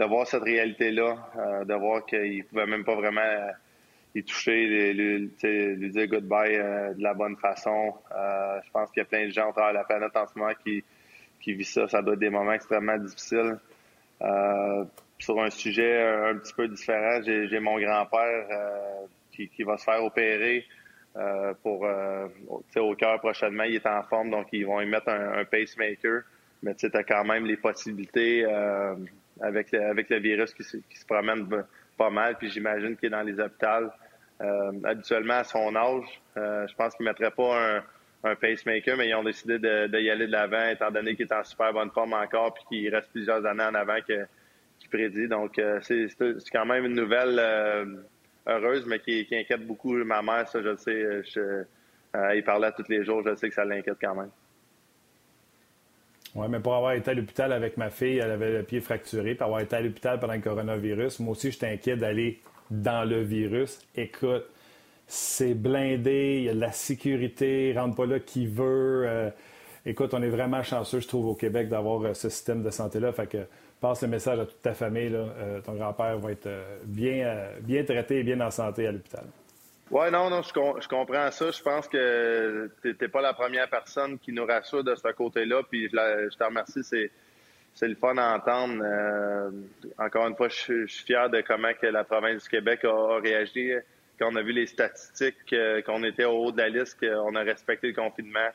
de 0.02 0.08
voir 0.08 0.26
cette 0.26 0.42
réalité-là, 0.42 1.64
de 1.64 1.74
voir 1.74 2.04
qu'il 2.04 2.38
ne 2.38 2.42
pouvait 2.42 2.66
même 2.66 2.84
pas 2.84 2.94
vraiment 2.94 3.20
y 4.14 4.22
toucher, 4.24 4.92
lui, 4.92 5.30
dire 5.38 6.08
goodbye 6.08 6.56
de 6.56 7.02
la 7.02 7.14
bonne 7.14 7.36
façon. 7.36 7.94
je 8.10 8.70
pense 8.72 8.90
qu'il 8.90 9.00
y 9.00 9.06
a 9.06 9.08
plein 9.08 9.26
de 9.26 9.32
gens 9.32 9.50
à 9.50 9.52
travers 9.52 9.72
la 9.72 9.84
planète 9.84 10.16
en 10.16 10.26
ce 10.26 10.38
moment 10.38 10.52
qui 10.64 10.82
qui 11.42 11.52
vit 11.52 11.64
ça. 11.64 11.88
Ça 11.88 12.00
doit 12.00 12.14
être 12.14 12.20
des 12.20 12.30
moments 12.30 12.52
extrêmement 12.52 12.96
difficiles. 12.96 13.58
Euh, 14.22 14.84
sur 15.18 15.40
un 15.42 15.50
sujet 15.50 16.00
un 16.02 16.36
petit 16.36 16.54
peu 16.54 16.68
différent, 16.68 17.20
j'ai 17.22 17.60
mon 17.60 17.78
grand-père 17.78 18.46
euh, 18.50 19.06
qui, 19.32 19.48
qui, 19.48 19.62
va 19.62 19.76
se 19.76 19.84
faire 19.84 20.02
opérer 20.02 20.64
euh, 21.16 21.52
pour 21.62 21.86
au 22.76 22.94
cœur 22.94 23.18
prochainement. 23.18 23.64
Il 23.64 23.74
est 23.74 23.86
en 23.86 24.02
forme, 24.04 24.30
donc 24.30 24.46
ils 24.52 24.64
vont 24.64 24.80
y 24.80 24.86
mettre 24.86 25.10
un, 25.10 25.44
pacemaker. 25.44 26.22
Mais 26.62 26.74
tu 26.74 26.86
as 26.92 27.02
quand 27.02 27.24
même 27.24 27.44
les 27.44 27.56
possibilités 27.56 28.44
avec, 29.42 29.72
le, 29.72 29.82
avec 29.82 30.08
le 30.08 30.18
virus 30.18 30.54
qui, 30.54 30.62
qui, 30.62 30.98
se 30.98 31.06
promène 31.06 31.46
pas 31.96 32.10
mal. 32.10 32.36
Puis 32.38 32.50
j'imagine 32.50 32.96
qu'il 32.96 33.08
est 33.08 33.10
dans 33.10 33.22
les 33.22 33.38
hôpitaux. 33.38 33.90
habituellement, 34.84 35.34
à 35.34 35.44
son 35.44 35.74
âge, 35.76 36.20
je 36.36 36.74
pense 36.74 36.94
qu'il 36.94 37.04
ne 37.04 37.10
mettrait 37.10 37.30
pas 37.30 37.82
un 38.24 38.36
pacemaker, 38.36 38.96
mais 38.96 39.08
ils 39.08 39.14
ont 39.14 39.24
décidé 39.24 39.58
de, 39.58 40.00
y 40.00 40.10
aller 40.10 40.26
de 40.26 40.32
l'avant, 40.32 40.68
étant 40.68 40.90
donné 40.90 41.16
qu'il 41.16 41.26
est 41.26 41.32
en 41.32 41.42
super 41.42 41.72
bonne 41.72 41.90
forme 41.90 42.12
encore, 42.12 42.54
puis 42.54 42.64
qu'il 42.68 42.94
reste 42.94 43.10
plusieurs 43.10 43.44
années 43.44 43.64
en 43.64 43.74
avant 43.74 44.00
qu'il 44.00 44.26
prédit. 44.90 45.28
Donc, 45.28 45.58
euh, 45.58 45.80
c'est 45.80 46.06
quand 46.52 46.66
même 46.66 46.84
une 46.84 46.94
nouvelle 46.94 47.38
euh, 47.38 47.84
heureuse, 48.46 48.86
mais 48.86 49.00
qui, 49.00 49.26
inquiète 49.32 49.66
beaucoup 49.66 49.92
ma 50.04 50.22
mère. 50.22 50.48
Ça, 50.48 50.62
je 50.62 50.68
le 50.68 50.76
sais. 50.76 51.22
Je, 51.24 51.40
euh, 52.14 52.34
il 52.34 52.44
parlait 52.44 52.70
tous 52.76 52.88
les 52.88 53.04
jours. 53.04 53.22
Je 53.26 53.34
sais 53.34 53.48
que 53.48 53.54
ça 53.54 53.64
l'inquiète 53.64 53.98
quand 54.00 54.14
même. 54.14 54.30
Oui, 56.34 56.46
mais 56.48 56.60
pour 56.60 56.74
avoir 56.74 56.92
été 56.92 57.10
à 57.10 57.14
l'hôpital 57.14 57.52
avec 57.52 57.76
ma 57.76 57.90
fille, 57.90 58.18
elle 58.18 58.30
avait 58.30 58.52
le 58.52 58.62
pied 58.62 58.80
fracturé, 58.80 59.34
pour 59.34 59.46
avoir 59.46 59.60
été 59.60 59.76
à 59.76 59.80
l'hôpital 59.82 60.18
pendant 60.18 60.32
le 60.32 60.40
coronavirus, 60.40 61.20
moi 61.20 61.32
aussi, 61.32 61.50
j'étais 61.50 61.68
inquiet 61.68 61.96
d'aller 61.96 62.40
dans 62.70 63.06
le 63.06 63.20
virus. 63.20 63.78
Écoute, 63.94 64.44
c'est 65.06 65.52
blindé, 65.52 66.36
il 66.38 66.44
y 66.44 66.48
a 66.48 66.54
de 66.54 66.60
la 66.60 66.72
sécurité, 66.72 67.74
rentre 67.76 67.96
pas 67.96 68.06
là 68.06 68.18
qui 68.18 68.46
veut. 68.46 69.04
Euh, 69.06 69.30
écoute, 69.84 70.14
on 70.14 70.22
est 70.22 70.30
vraiment 70.30 70.62
chanceux, 70.62 71.00
je 71.00 71.08
trouve, 71.08 71.26
au 71.26 71.34
Québec 71.34 71.68
d'avoir 71.68 72.02
euh, 72.02 72.14
ce 72.14 72.30
système 72.30 72.62
de 72.62 72.70
santé-là. 72.70 73.12
Fait 73.12 73.26
que 73.26 73.38
passe 73.80 74.00
le 74.00 74.08
message 74.08 74.38
à 74.38 74.46
toute 74.46 74.62
ta 74.62 74.72
famille. 74.72 75.12
Euh, 75.12 75.60
ton 75.60 75.74
grand-père 75.74 76.18
va 76.18 76.32
être 76.32 76.48
bien, 76.84 77.36
bien 77.60 77.84
traité 77.84 78.20
et 78.20 78.22
bien 78.22 78.40
en 78.40 78.50
santé 78.50 78.86
à 78.86 78.92
l'hôpital. 78.92 79.24
Oui, 79.92 80.10
non, 80.10 80.30
non, 80.30 80.42
je, 80.42 80.88
comprends 80.88 81.30
ça. 81.30 81.50
Je 81.50 81.62
pense 81.62 81.86
que 81.86 82.70
tu 82.82 82.96
n'es 83.00 83.08
pas 83.08 83.20
la 83.20 83.34
première 83.34 83.68
personne 83.68 84.18
qui 84.18 84.32
nous 84.32 84.46
rassure 84.46 84.82
de 84.82 84.94
ce 84.94 85.12
côté-là. 85.12 85.62
Puis 85.70 85.88
je, 85.88 86.36
te 86.36 86.44
remercie, 86.44 86.82
c'est, 86.82 87.10
c'est 87.74 87.88
le 87.88 87.94
fun 87.94 88.16
à 88.16 88.34
entendre. 88.34 88.82
encore 89.98 90.26
une 90.26 90.34
fois, 90.34 90.48
je, 90.48 90.86
suis 90.86 91.04
fier 91.04 91.28
de 91.30 91.42
comment 91.42 91.72
que 91.80 91.86
la 91.86 92.04
province 92.04 92.42
du 92.42 92.48
Québec 92.48 92.84
a 92.84 93.20
réagi 93.20 93.72
on 94.24 94.36
a 94.36 94.42
vu 94.42 94.52
les 94.52 94.66
statistiques, 94.66 95.52
euh, 95.52 95.82
qu'on 95.82 96.02
était 96.04 96.24
au 96.24 96.44
haut 96.44 96.52
de 96.52 96.58
la 96.58 96.68
liste, 96.68 96.98
qu'on 97.00 97.34
a 97.34 97.42
respecté 97.42 97.88
le 97.88 97.94
confinement, 97.94 98.48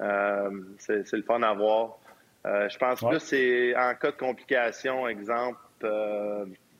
euh, 0.00 0.50
c'est 0.78 1.12
le 1.12 1.22
fun 1.22 1.42
à 1.42 1.52
voir. 1.54 1.98
Euh, 2.46 2.68
je 2.68 2.78
pense 2.78 3.00
que 3.00 3.18
c'est 3.18 3.76
en 3.76 3.94
cas 3.94 4.12
de 4.12 4.16
complication, 4.16 5.08
exemple, 5.08 5.58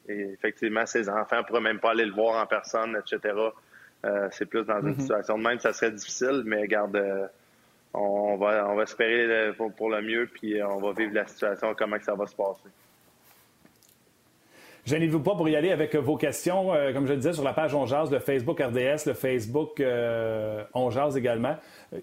effectivement, 0.09 0.87
ses 0.87 1.09
enfants 1.09 1.39
ne 1.39 1.43
pourraient 1.43 1.61
même 1.61 1.81
pas 1.81 1.91
aller 1.91 2.07
le 2.07 2.13
voir 2.13 2.43
en 2.43 2.47
personne, 2.47 2.97
etc. 2.97 3.35
c'est 4.31 4.47
plus 4.47 4.65
dans 4.65 4.81
une 4.81 4.95
mm-hmm. 4.95 5.01
situation 5.01 5.39
de 5.39 5.43
même, 5.43 5.59
ça 5.59 5.73
serait 5.73 5.91
difficile, 5.91 6.43
mais 6.45 6.67
garde, 6.67 7.01
on, 7.95 8.37
va, 8.37 8.69
on 8.71 8.77
va 8.77 8.83
espérer 8.83 9.53
pour, 9.77 9.91
le 9.91 10.03
mieux, 10.03 10.29
puis 10.33 10.63
on 10.63 10.79
va 10.79 10.93
vivre 10.93 11.15
la 11.15 11.27
situation, 11.27 11.75
comment 11.77 11.97
ça 12.01 12.15
va 12.15 12.27
se 12.27 12.35
passer. 12.35 12.69
Gênez-vous 14.89 15.21
pas 15.21 15.35
pour 15.35 15.47
y 15.51 15.55
aller 15.55 15.71
avec 15.71 15.95
vos 15.97 16.17
questions, 16.17 16.73
euh, 16.73 16.95
comme 16.95 17.07
je 17.07 17.13
le 17.13 17.19
disais, 17.19 17.35
sur 17.35 17.45
la 17.45 17.53
page 17.53 17.75
On 17.75 17.85
le 17.85 18.19
Facebook 18.21 18.59
RDS, 18.59 19.05
le 19.05 19.13
Facebook 19.13 19.81
euh, 19.81 20.65
également. 21.15 21.57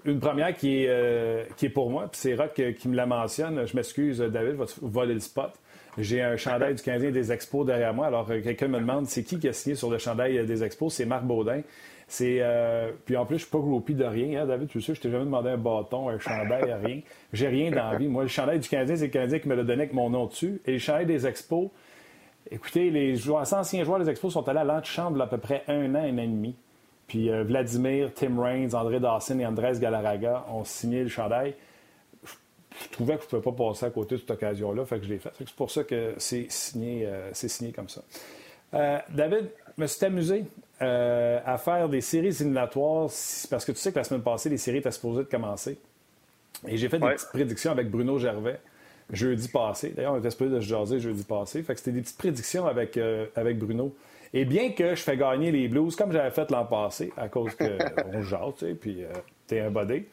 Une 0.05 0.19
première 0.19 0.55
qui 0.55 0.83
est, 0.83 0.89
euh, 0.89 1.45
qui 1.57 1.65
est 1.65 1.69
pour 1.69 1.89
moi, 1.89 2.07
puis 2.11 2.19
c'est 2.21 2.35
Rock 2.35 2.61
qui 2.77 2.87
me 2.87 2.95
la 2.95 3.07
mentionne. 3.07 3.65
Je 3.65 3.75
m'excuse, 3.75 4.19
David, 4.19 4.53
va 4.53 4.65
voler 4.83 5.15
le 5.15 5.19
spot. 5.19 5.53
J'ai 5.97 6.21
un 6.21 6.35
chandail 6.35 6.75
du 6.75 6.81
Canadien 6.81 7.11
des 7.11 7.31
Expos 7.31 7.65
derrière 7.65 7.93
moi. 7.93 8.07
Alors, 8.07 8.29
euh, 8.29 8.41
quelqu'un 8.41 8.67
me 8.67 8.79
demande 8.79 9.05
c'est 9.07 9.23
qui 9.23 9.39
qui 9.39 9.47
a 9.47 9.53
signé 9.53 9.75
sur 9.75 9.89
le 9.89 9.97
chandail 9.97 10.45
des 10.45 10.63
Expos? 10.63 10.93
C'est 10.93 11.05
Marc 11.05 11.23
Baudin. 11.23 11.61
C'est 12.07 12.43
puis 13.05 13.17
en 13.17 13.25
plus, 13.25 13.37
je 13.37 13.43
suis 13.43 13.51
pas 13.51 13.57
groupie 13.57 13.95
de 13.95 14.03
rien, 14.03 14.43
hein, 14.43 14.45
David. 14.45 14.67
Tu 14.67 14.79
sais, 14.79 14.93
je 14.93 15.01
t'ai 15.01 15.09
jamais 15.09 15.25
demandé 15.25 15.49
un 15.49 15.57
bâton, 15.57 16.07
un 16.07 16.19
chandail, 16.19 16.71
rien. 16.83 17.01
J'ai 17.33 17.47
rien 17.47 17.71
d'envie. 17.71 18.07
Moi, 18.07 18.23
le 18.23 18.29
chandail 18.29 18.59
du 18.59 18.69
Canadien, 18.69 18.95
c'est 18.95 19.05
le 19.05 19.11
Canadien 19.11 19.39
qui 19.39 19.47
me 19.47 19.55
l'a 19.55 19.63
donné 19.63 19.83
avec 19.83 19.93
mon 19.93 20.11
nom 20.11 20.27
dessus. 20.27 20.61
Et 20.67 20.73
le 20.73 20.77
chandail 20.77 21.07
des 21.07 21.25
Expos, 21.25 21.71
Écoutez, 22.51 22.91
les 22.91 23.15
joueurs, 23.15 23.51
anciens 23.53 23.83
joueurs 23.83 23.99
des 23.99 24.07
Expos 24.07 24.31
sont 24.31 24.47
allés 24.47 24.59
à 24.59 24.63
l'antichambre 24.63 25.19
à 25.19 25.27
peu 25.27 25.39
près 25.39 25.63
un 25.67 25.95
an, 25.95 26.03
un 26.03 26.17
an 26.19 26.21
et 26.21 26.27
demi. 26.27 26.55
Puis 27.07 27.31
euh, 27.31 27.43
Vladimir, 27.43 28.13
Tim 28.13 28.39
Raines, 28.39 28.75
André 28.75 28.99
Dawson 28.99 29.39
et 29.39 29.45
Andrés 29.45 29.79
Galarraga 29.79 30.45
ont 30.51 30.63
signé 30.63 31.01
le 31.01 31.09
chandail. 31.09 31.55
Je, 32.83 32.89
trouvais 32.89 33.15
que 33.15 33.21
je 33.21 33.35
ne 33.35 33.41
pouvais 33.41 33.55
pas 33.55 33.65
passer 33.65 33.85
à 33.85 33.89
côté 33.89 34.15
de 34.15 34.21
cette 34.21 34.31
occasion-là, 34.31 34.85
fait 34.85 34.99
que 34.99 35.05
je 35.05 35.09
l'ai 35.09 35.19
fait. 35.19 35.31
c'est 35.37 35.49
pour 35.51 35.71
ça 35.71 35.83
que 35.83 36.13
c'est 36.17 36.47
signé, 36.49 37.05
euh, 37.05 37.33
signé 37.33 37.71
comme 37.71 37.89
ça. 37.89 38.01
Euh, 38.73 38.99
David, 39.09 39.49
je 39.77 39.81
me 39.81 39.87
suis 39.87 40.05
amusé 40.05 40.45
à 40.79 41.57
faire 41.57 41.87
des 41.87 42.01
séries 42.01 42.27
éliminatoires 42.27 43.09
parce 43.49 43.63
que 43.65 43.71
tu 43.71 43.77
sais 43.77 43.91
que 43.91 43.97
la 43.97 44.03
semaine 44.03 44.23
passée, 44.23 44.49
les 44.49 44.57
séries 44.57 44.79
étaient 44.79 44.91
supposées 44.91 45.23
de 45.23 45.29
commencer. 45.29 45.77
Et 46.67 46.77
j'ai 46.77 46.89
fait 46.89 46.99
des 46.99 47.07
petites 47.07 47.29
prédictions 47.29 47.71
avec 47.71 47.89
Bruno 47.89 48.19
Gervais 48.19 48.59
jeudi 49.11 49.47
passé. 49.47 49.93
D'ailleurs, 49.95 50.13
on 50.13 50.19
était 50.19 50.31
supposé 50.31 50.51
de 50.51 50.59
se 50.59 50.65
jaser 50.65 50.99
jeudi 50.99 51.23
passé. 51.23 51.61
Fait 51.63 51.73
que 51.73 51.79
c'était 51.79 51.91
des 51.91 52.01
petites 52.01 52.17
prédictions 52.17 52.65
avec, 52.65 52.97
euh, 52.97 53.27
avec 53.35 53.59
Bruno. 53.59 53.95
Et 54.33 54.45
bien 54.45 54.71
que 54.71 54.95
je 54.95 55.01
fais 55.01 55.17
gagner 55.17 55.51
les 55.51 55.67
Blues, 55.67 55.95
comme 55.95 56.11
j'avais 56.11 56.31
fait 56.31 56.49
l'an 56.51 56.65
passé, 56.65 57.13
à 57.15 57.29
cause 57.29 57.55
qu'on 57.55 58.21
jase, 58.23 58.53
tu 58.57 58.65
sais, 58.65 58.73
puis 58.73 59.03
euh, 59.03 59.07
t'es 59.47 59.59
un 59.59 59.69
body. 59.69 60.03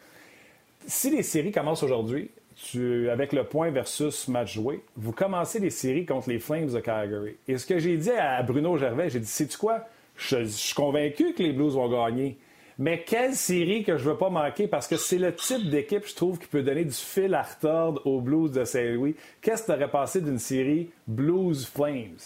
Si 0.86 1.10
les 1.10 1.22
séries 1.22 1.52
commencent 1.52 1.82
aujourd'hui, 1.82 2.30
tu, 2.56 3.08
avec 3.10 3.32
le 3.32 3.44
point 3.44 3.70
versus 3.70 4.28
match 4.28 4.54
joué, 4.54 4.82
vous 4.96 5.12
commencez 5.12 5.58
les 5.58 5.70
séries 5.70 6.06
contre 6.06 6.28
les 6.28 6.38
Flames 6.38 6.70
de 6.70 6.80
Calgary. 6.80 7.36
Et 7.48 7.58
ce 7.58 7.66
que 7.66 7.78
j'ai 7.78 7.96
dit 7.96 8.10
à 8.10 8.42
Bruno 8.42 8.76
Gervais, 8.76 9.10
j'ai 9.10 9.20
dit, 9.20 9.26
sais-tu 9.26 9.58
quoi? 9.58 9.86
Je, 10.16 10.44
suis 10.44 10.74
convaincu 10.74 11.32
que 11.32 11.42
les 11.42 11.52
Blues 11.52 11.74
vont 11.74 11.88
gagner. 11.88 12.36
Mais 12.78 13.02
quelle 13.02 13.34
série 13.34 13.84
que 13.84 13.96
je 13.96 14.08
veux 14.08 14.16
pas 14.16 14.30
manquer 14.30 14.66
parce 14.66 14.88
que 14.88 14.96
c'est 14.96 15.18
le 15.18 15.34
type 15.34 15.68
d'équipe, 15.70 16.06
je 16.06 16.14
trouve, 16.14 16.38
qui 16.38 16.46
peut 16.46 16.62
donner 16.62 16.84
du 16.84 16.94
fil 16.94 17.34
à 17.34 17.42
retordre 17.42 18.06
aux 18.06 18.20
Blues 18.20 18.50
de 18.50 18.64
Saint-Louis. 18.64 19.14
Qu'est-ce 19.40 19.62
que 19.62 19.72
tu 19.72 19.72
aurais 19.72 19.90
passé 19.90 20.20
d'une 20.20 20.38
série 20.38 20.90
Blues 21.06 21.66
Flames? 21.66 22.18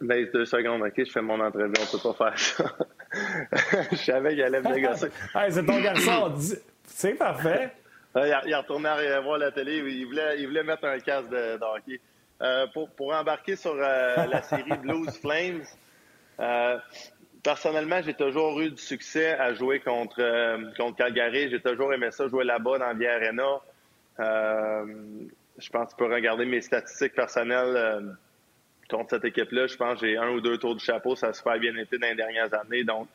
Ben, 0.00 0.28
deux 0.32 0.44
secondes, 0.44 0.82
OK, 0.82 0.92
je 0.96 1.10
fais 1.10 1.22
mon 1.22 1.40
entrevue, 1.40 1.72
on 1.80 1.96
peut 1.96 2.14
pas 2.14 2.30
faire 2.30 2.38
ça. 2.38 2.76
je 3.92 3.96
savais 3.96 4.30
qu'il 4.30 4.42
allait 4.42 4.60
me 4.60 4.68
négocier. 4.74 5.08
c'est 5.48 5.64
ton 5.64 5.80
garçon, 5.80 6.34
c'est 6.84 7.14
parfait. 7.14 7.72
Il 8.16 8.54
a, 8.54 8.60
retourné 8.60 8.88
à 8.88 9.20
voir 9.20 9.38
la 9.38 9.50
télé, 9.50 9.78
il 9.78 10.06
voulait, 10.06 10.40
il 10.40 10.46
voulait 10.46 10.62
mettre 10.62 10.84
un 10.84 10.98
casque 11.00 11.30
de, 11.30 11.58
hockey. 11.60 12.00
Euh, 12.42 12.66
pour, 12.72 12.90
pour, 12.90 13.12
embarquer 13.12 13.56
sur 13.56 13.74
euh, 13.74 14.26
la 14.26 14.42
série 14.42 14.76
Blues 14.78 15.16
Flames, 15.20 15.64
euh, 16.38 16.78
personnellement, 17.42 18.00
j'ai 18.02 18.14
toujours 18.14 18.60
eu 18.60 18.70
du 18.70 18.82
succès 18.82 19.32
à 19.32 19.54
jouer 19.54 19.80
contre, 19.80 20.76
contre 20.76 20.96
Calgary. 20.96 21.50
J'ai 21.50 21.60
toujours 21.60 21.92
aimé 21.92 22.10
ça, 22.12 22.28
jouer 22.28 22.44
là-bas 22.44 22.78
dans 22.78 22.94
Via 22.94 23.14
Arena. 23.14 23.60
je 25.58 25.70
pense 25.70 25.86
que 25.86 25.90
tu 25.90 25.96
peux 25.96 26.12
regarder 26.12 26.44
mes 26.44 26.60
statistiques 26.60 27.14
personnelles 27.14 28.16
contre 28.88 29.10
cette 29.10 29.24
équipe-là. 29.24 29.66
Je 29.66 29.76
pense 29.76 30.00
que 30.00 30.06
j'ai 30.06 30.16
un 30.16 30.30
ou 30.30 30.40
deux 30.40 30.58
tours 30.58 30.76
du 30.76 30.84
chapeau. 30.84 31.16
Ça 31.16 31.28
a 31.28 31.32
super 31.32 31.58
bien 31.58 31.74
été 31.76 31.98
dans 31.98 32.08
les 32.08 32.14
dernières 32.14 32.52
années. 32.54 32.84
Donc, 32.84 33.08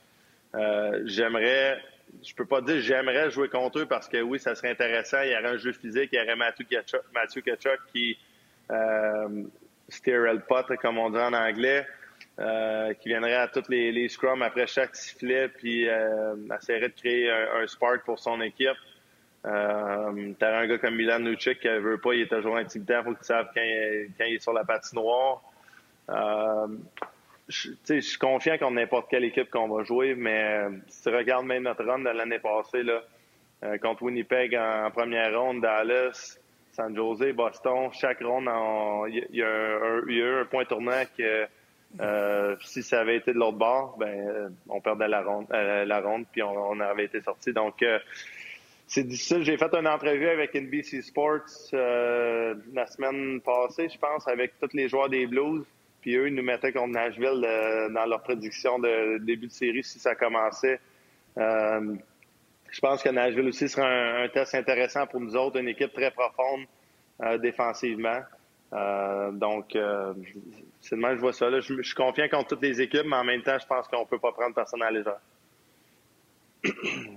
j'aimerais 1.06 1.82
je 2.24 2.34
peux 2.34 2.46
pas 2.46 2.62
dire 2.62 2.82
j'aimerais 2.82 3.30
jouer 3.30 3.50
contre 3.50 3.80
eux 3.80 3.86
parce 3.86 4.08
que 4.08 4.22
oui, 4.22 4.40
ça 4.40 4.56
serait 4.56 4.72
intéressant. 4.72 5.22
Il 5.22 5.32
y 5.32 5.36
aurait 5.36 5.56
un 5.56 5.58
jeu 5.58 5.74
physique, 5.74 6.10
il 6.12 6.20
y 6.20 6.22
aurait 6.22 6.54
Kachuk, 6.70 7.02
Matthew 7.14 7.42
qui 7.94 8.18
euh, 8.72 9.44
pot, 10.48 10.76
comme 10.82 10.98
on 10.98 11.10
dit 11.10 11.18
en 11.18 11.34
anglais, 11.34 11.86
euh, 12.40 12.94
qui 12.94 13.10
viendrait 13.10 13.36
à 13.36 13.48
tous 13.48 13.68
les, 13.70 14.08
scrums 14.10 14.42
après 14.42 14.68
chaque 14.68 14.96
sifflet, 14.96 15.50
puis 15.50 15.88
euh, 15.88 16.36
essaierait 16.58 16.90
de 16.90 16.94
créer 16.94 17.32
un, 17.32 17.66
spark 17.68 18.04
pour 18.06 18.20
son 18.20 18.42
équipe. 18.42 18.70
Euh, 19.46 20.34
T'as 20.38 20.60
un 20.60 20.68
gars 20.68 20.78
comme 20.78 20.96
Milan 20.96 21.20
Nucik 21.20 21.60
qui 21.60 21.68
veut 21.68 21.98
pas, 21.98 22.14
il 22.14 22.22
est 22.22 22.28
toujours 22.28 22.58
intimidant, 22.58 23.04
faut 23.04 23.14
qu'il 23.14 23.24
sache 23.24 23.48
quand, 23.54 23.62
quand, 24.18 24.26
il 24.26 24.36
est 24.36 24.40
sur 24.40 24.54
la 24.54 24.64
patinoire. 24.64 25.42
Euh, 27.50 27.74
je, 27.88 28.00
suis 28.02 28.18
confiant 28.18 28.58
contre 28.58 28.74
n'importe 28.74 29.10
quelle 29.10 29.24
équipe 29.24 29.50
qu'on 29.50 29.68
va 29.68 29.84
jouer, 29.84 30.16
mais 30.16 30.44
euh, 30.44 30.70
si 30.88 31.04
tu 31.04 31.10
regardes 31.10 31.46
même 31.46 31.64
notre 31.64 31.84
run 31.84 32.00
de 32.00 32.10
l'année 32.10 32.40
passée, 32.40 32.84
là, 32.84 33.02
euh, 33.64 33.78
contre 33.78 34.04
Winnipeg 34.04 34.56
en, 34.56 34.90
première 34.92 35.38
ronde, 35.40 35.62
Dallas, 35.62 36.38
San 36.72 36.96
Jose, 36.96 37.34
Boston, 37.34 37.90
chaque 37.92 38.22
ronde, 38.22 38.50
il 39.10 39.26
y, 39.32 39.44
a 39.44 40.02
eu 40.06 40.24
un 40.24 40.46
point 40.46 40.66
tournant 40.66 41.04
que 41.18 41.46
euh, 42.00 42.56
si 42.62 42.84
ça 42.84 43.02
avait 43.02 43.18
été 43.18 43.34
de 43.34 43.40
l'autre 43.40 43.58
bord, 43.58 43.98
ben 43.98 44.56
on 44.70 44.80
perdait 44.80 45.08
la 45.08 45.24
ronde, 45.24 45.48
la 45.50 46.00
ronde 46.02 46.26
puis 46.32 46.44
on, 46.44 46.72
on, 46.72 46.80
avait 46.80 47.06
été 47.06 47.20
sorti. 47.20 47.52
Donc 47.52 47.84
c'est 48.88 49.04
difficile. 49.04 49.44
J'ai 49.44 49.58
fait 49.58 49.74
une 49.74 49.88
entrevue 49.88 50.30
avec 50.30 50.54
NBC 50.54 51.02
Sports 51.02 51.50
la 51.74 52.86
semaine 52.86 53.42
passée, 53.42 53.90
je 53.90 53.98
pense, 53.98 54.28
avec 54.28 54.54
tous 54.62 54.70
les 54.74 54.88
joueurs 54.88 55.10
des 55.10 55.26
Blues. 55.26 55.66
Puis 56.02 56.16
eux, 56.16 56.28
ils 56.28 56.36
nous 56.36 56.44
mettaient 56.44 56.72
contre 56.72 56.94
Nashville 56.94 57.44
euh, 57.44 57.90
dans 57.90 58.06
leur 58.06 58.22
prédiction 58.22 58.80
de 58.80 59.18
début 59.20 59.48
de 59.48 59.52
série 59.52 59.84
si 59.84 60.00
ça 60.00 60.16
commençait. 60.16 60.80
Euh, 61.38 61.96
je 62.72 62.80
pense 62.80 63.04
que 63.04 63.10
Nashville 63.10 63.48
aussi 63.48 63.68
sera 63.68 63.88
un, 63.88 64.28
test 64.30 64.56
intéressant 64.56 65.08
pour 65.08 65.20
nous 65.20 65.36
autres, 65.36 65.60
une 65.60 65.68
équipe 65.68 65.94
très 65.94 66.12
profonde 66.12 66.66
euh, 67.22 67.38
défensivement. 67.38 68.22
donc, 68.72 69.76
c'est 70.82 70.96
de 70.96 71.02
je 71.02 71.20
vois 71.20 71.34
ça. 71.34 71.50
Là. 71.50 71.60
Je, 71.60 71.82
suis 71.82 71.96
confiant 71.96 72.30
contre 72.30 72.50
toutes 72.50 72.62
les 72.62 72.80
équipes, 72.82 73.06
mais 73.06 73.16
en 73.16 73.24
même 73.24 73.42
temps, 73.42 73.58
je 73.60 73.66
pense 73.66 73.88
qu'on 73.88 74.06
peut 74.06 74.20
pas 74.20 74.32
prendre 74.32 74.56
personne 74.56 74.84
à 74.84 74.92
légère. 74.92 75.20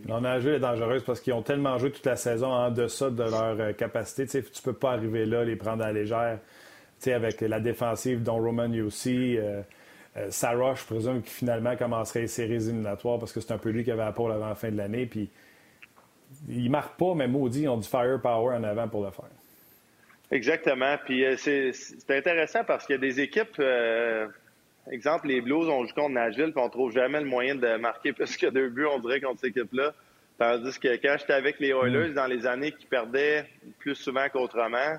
Non, 0.08 0.20
Nashville 0.20 0.54
est 0.54 0.60
dangereuse 0.60 1.02
parce 1.04 1.20
qu'ils 1.20 1.32
ont 1.32 1.42
tellement 1.42 1.76
joué 1.76 1.90
toute 1.90 2.06
la 2.06 2.16
saison 2.16 2.48
en 2.48 2.70
deçà 2.70 3.10
de 3.10 3.22
leur 3.22 3.76
capacité. 3.76 4.26
Tu 4.26 4.50
tu 4.50 4.62
peux 4.62 4.72
pas 4.72 4.92
arriver 4.92 5.26
là, 5.26 5.44
les 5.44 5.56
prendre 5.56 5.82
à 5.82 5.88
la 5.88 5.92
légère 5.92 6.38
avec 7.08 7.40
la 7.40 7.60
défensive 7.60 8.22
dont 8.22 8.36
Roman 8.36 8.70
aussi. 8.84 9.36
Euh, 9.38 9.62
euh, 10.16 10.26
Sarah, 10.30 10.74
je 10.74 10.84
présume, 10.84 11.22
qui 11.22 11.30
finalement 11.30 11.74
commencerait 11.74 12.20
les 12.20 12.26
séries 12.26 12.54
éliminatoires 12.54 13.18
parce 13.18 13.32
que 13.32 13.40
c'est 13.40 13.52
un 13.52 13.58
peu 13.58 13.70
lui 13.70 13.82
qui 13.82 13.90
avait 13.90 14.04
la 14.04 14.12
pôle 14.12 14.30
avant 14.30 14.48
la 14.48 14.54
fin 14.54 14.70
de 14.70 14.76
l'année. 14.76 15.06
Puis 15.06 15.30
il 16.48 16.70
marque 16.70 16.98
pas, 16.98 17.14
mais 17.14 17.26
maudit, 17.26 17.62
ils 17.62 17.68
ont 17.68 17.78
du 17.78 17.88
firepower 17.88 18.56
en 18.56 18.62
avant 18.62 18.88
pour 18.88 19.04
le 19.04 19.10
faire. 19.10 19.24
Exactement. 20.30 20.96
Puis 21.04 21.24
euh, 21.24 21.36
c'est 21.36 21.72
intéressant 22.10 22.62
parce 22.64 22.86
qu'il 22.86 22.94
y 22.96 22.98
a 22.98 23.00
des 23.00 23.20
équipes, 23.20 23.60
exemple, 24.90 25.28
les 25.28 25.40
Blues, 25.40 25.68
on 25.68 25.84
joue 25.86 25.94
contre 25.94 26.10
Nashville, 26.10 26.52
puis 26.52 26.62
on 26.62 26.68
trouve 26.68 26.92
jamais 26.92 27.20
le 27.20 27.26
moyen 27.26 27.54
de 27.54 27.76
marquer 27.76 28.12
plus 28.12 28.36
que 28.36 28.46
deux 28.46 28.68
buts, 28.68 28.86
on 28.86 28.98
dirait, 28.98 29.20
contre 29.20 29.40
cette 29.40 29.56
équipe-là. 29.56 29.94
Tandis 30.38 30.78
que 30.78 30.88
quand 30.96 31.16
j'étais 31.18 31.34
avec 31.34 31.60
les 31.60 31.68
Oilers 31.68 32.10
mm. 32.10 32.14
dans 32.14 32.26
les 32.26 32.46
années 32.46 32.72
qui 32.72 32.86
perdaient 32.86 33.46
plus 33.78 33.94
souvent 33.94 34.28
qu'autrement, 34.30 34.98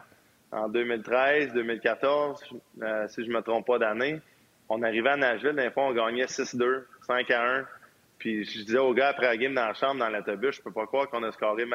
en 0.54 0.70
2013, 0.70 1.54
2014, 1.54 2.44
euh, 2.82 3.08
si 3.08 3.26
je 3.26 3.30
me 3.30 3.42
trompe 3.42 3.66
pas 3.66 3.80
d'année. 3.80 4.22
On 4.70 4.82
arrivait 4.82 5.10
à 5.10 5.18
Nashville, 5.18 5.54
d'un 5.54 5.72
fois, 5.72 5.86
on 5.86 5.94
gagnait 5.94 6.26
6-2, 6.26 6.86
5-1. 7.08 7.66
Puis 8.18 8.46
je 8.46 8.64
disais 8.64 8.78
aux 8.78 8.94
gars 8.94 9.10
après 9.10 9.26
la 9.26 9.38
game 9.38 9.54
dans 9.54 9.68
la 9.68 9.74
chambre, 9.74 10.00
dans 10.00 10.10
l'autobus, 10.10 10.56
je 10.56 10.62
peux 10.62 10.72
pas 10.72 10.86
croire 10.86 11.10
qu'on 11.10 11.24
a 11.24 11.32
scoré 11.32 11.66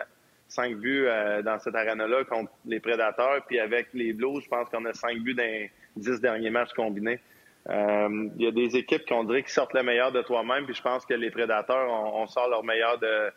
5 0.48 0.76
buts 0.76 1.04
euh, 1.06 1.42
dans 1.42 1.58
cette 1.58 1.74
arène-là 1.74 2.24
contre 2.24 2.50
les 2.64 2.80
Prédateurs. 2.80 3.44
Puis 3.46 3.60
avec 3.60 3.88
les 3.92 4.12
Blues, 4.12 4.42
je 4.42 4.48
pense 4.48 4.68
qu'on 4.70 4.84
a 4.86 4.94
5 4.94 5.18
buts 5.18 5.34
dans 5.34 5.42
les 5.42 5.70
10 5.96 6.20
derniers 6.20 6.50
matchs 6.50 6.72
combinés. 6.72 7.20
Euh, 7.68 8.28
il 8.38 8.44
y 8.44 8.46
a 8.46 8.50
des 8.50 8.76
équipes 8.76 9.06
qu'on 9.06 9.24
dirait 9.24 9.42
qui 9.42 9.52
sortent 9.52 9.74
le 9.74 9.82
meilleur 9.82 10.10
de 10.10 10.22
toi-même. 10.22 10.64
Puis 10.64 10.74
je 10.74 10.82
pense 10.82 11.04
que 11.04 11.14
les 11.14 11.30
Prédateurs, 11.30 11.90
on, 12.14 12.26
sort 12.26 12.48
leur 12.48 12.64
meilleur 12.64 12.98
de, 12.98 13.30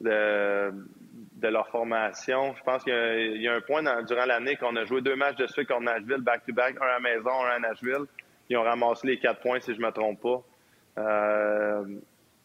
de, 0.00 0.72
de 1.36 1.48
leur 1.48 1.68
formation. 1.68 2.54
Je 2.56 2.62
pense 2.62 2.82
qu'il 2.82 3.42
y, 3.42 3.48
a 3.48 3.54
un 3.54 3.60
point 3.60 3.82
durant 4.02 4.24
l'année 4.24 4.56
qu'on 4.56 4.74
a 4.76 4.84
joué 4.84 5.02
deux 5.02 5.16
matchs 5.16 5.36
de 5.36 5.46
suite 5.46 5.68
contre 5.68 5.82
Nashville, 5.82 6.20
back-to-back, 6.20 6.76
un 6.80 6.96
à 6.96 7.00
maison, 7.00 7.30
un 7.30 7.56
à 7.56 7.58
Nashville. 7.58 8.06
Ils 8.48 8.56
ont 8.56 8.62
ramassé 8.62 9.06
les 9.06 9.18
quatre 9.18 9.40
points, 9.40 9.60
si 9.60 9.74
je 9.74 9.80
me 9.80 9.90
trompe 9.90 10.20
pas. 10.22 10.42
Euh, 10.98 11.84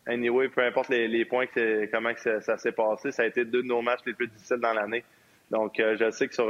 anyway, 0.06 0.50
peu 0.50 0.62
importe 0.62 0.90
les, 0.90 1.26
points, 1.26 1.46
comment 1.92 2.12
ça, 2.18 2.58
s'est 2.58 2.74
passé, 2.74 3.12
ça 3.12 3.24
a 3.24 3.26
été 3.28 3.46
deux 3.46 3.62
de 3.62 3.68
nos 3.68 3.82
matchs 3.82 4.02
les 4.06 4.14
plus 4.14 4.28
difficiles 4.28 4.58
dans 4.58 4.74
l'année. 4.74 5.06
Donc, 5.50 5.80
euh, 5.80 5.96
je 5.98 6.12
sais 6.12 6.28
que 6.28 6.34
sur 6.34 6.50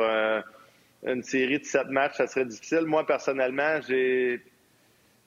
une 1.03 1.23
série 1.23 1.59
de 1.59 1.65
sept 1.65 1.87
matchs, 1.87 2.15
ça 2.15 2.27
serait 2.27 2.45
difficile. 2.45 2.85
Moi, 2.85 3.05
personnellement, 3.05 3.79
j'ai 3.87 4.41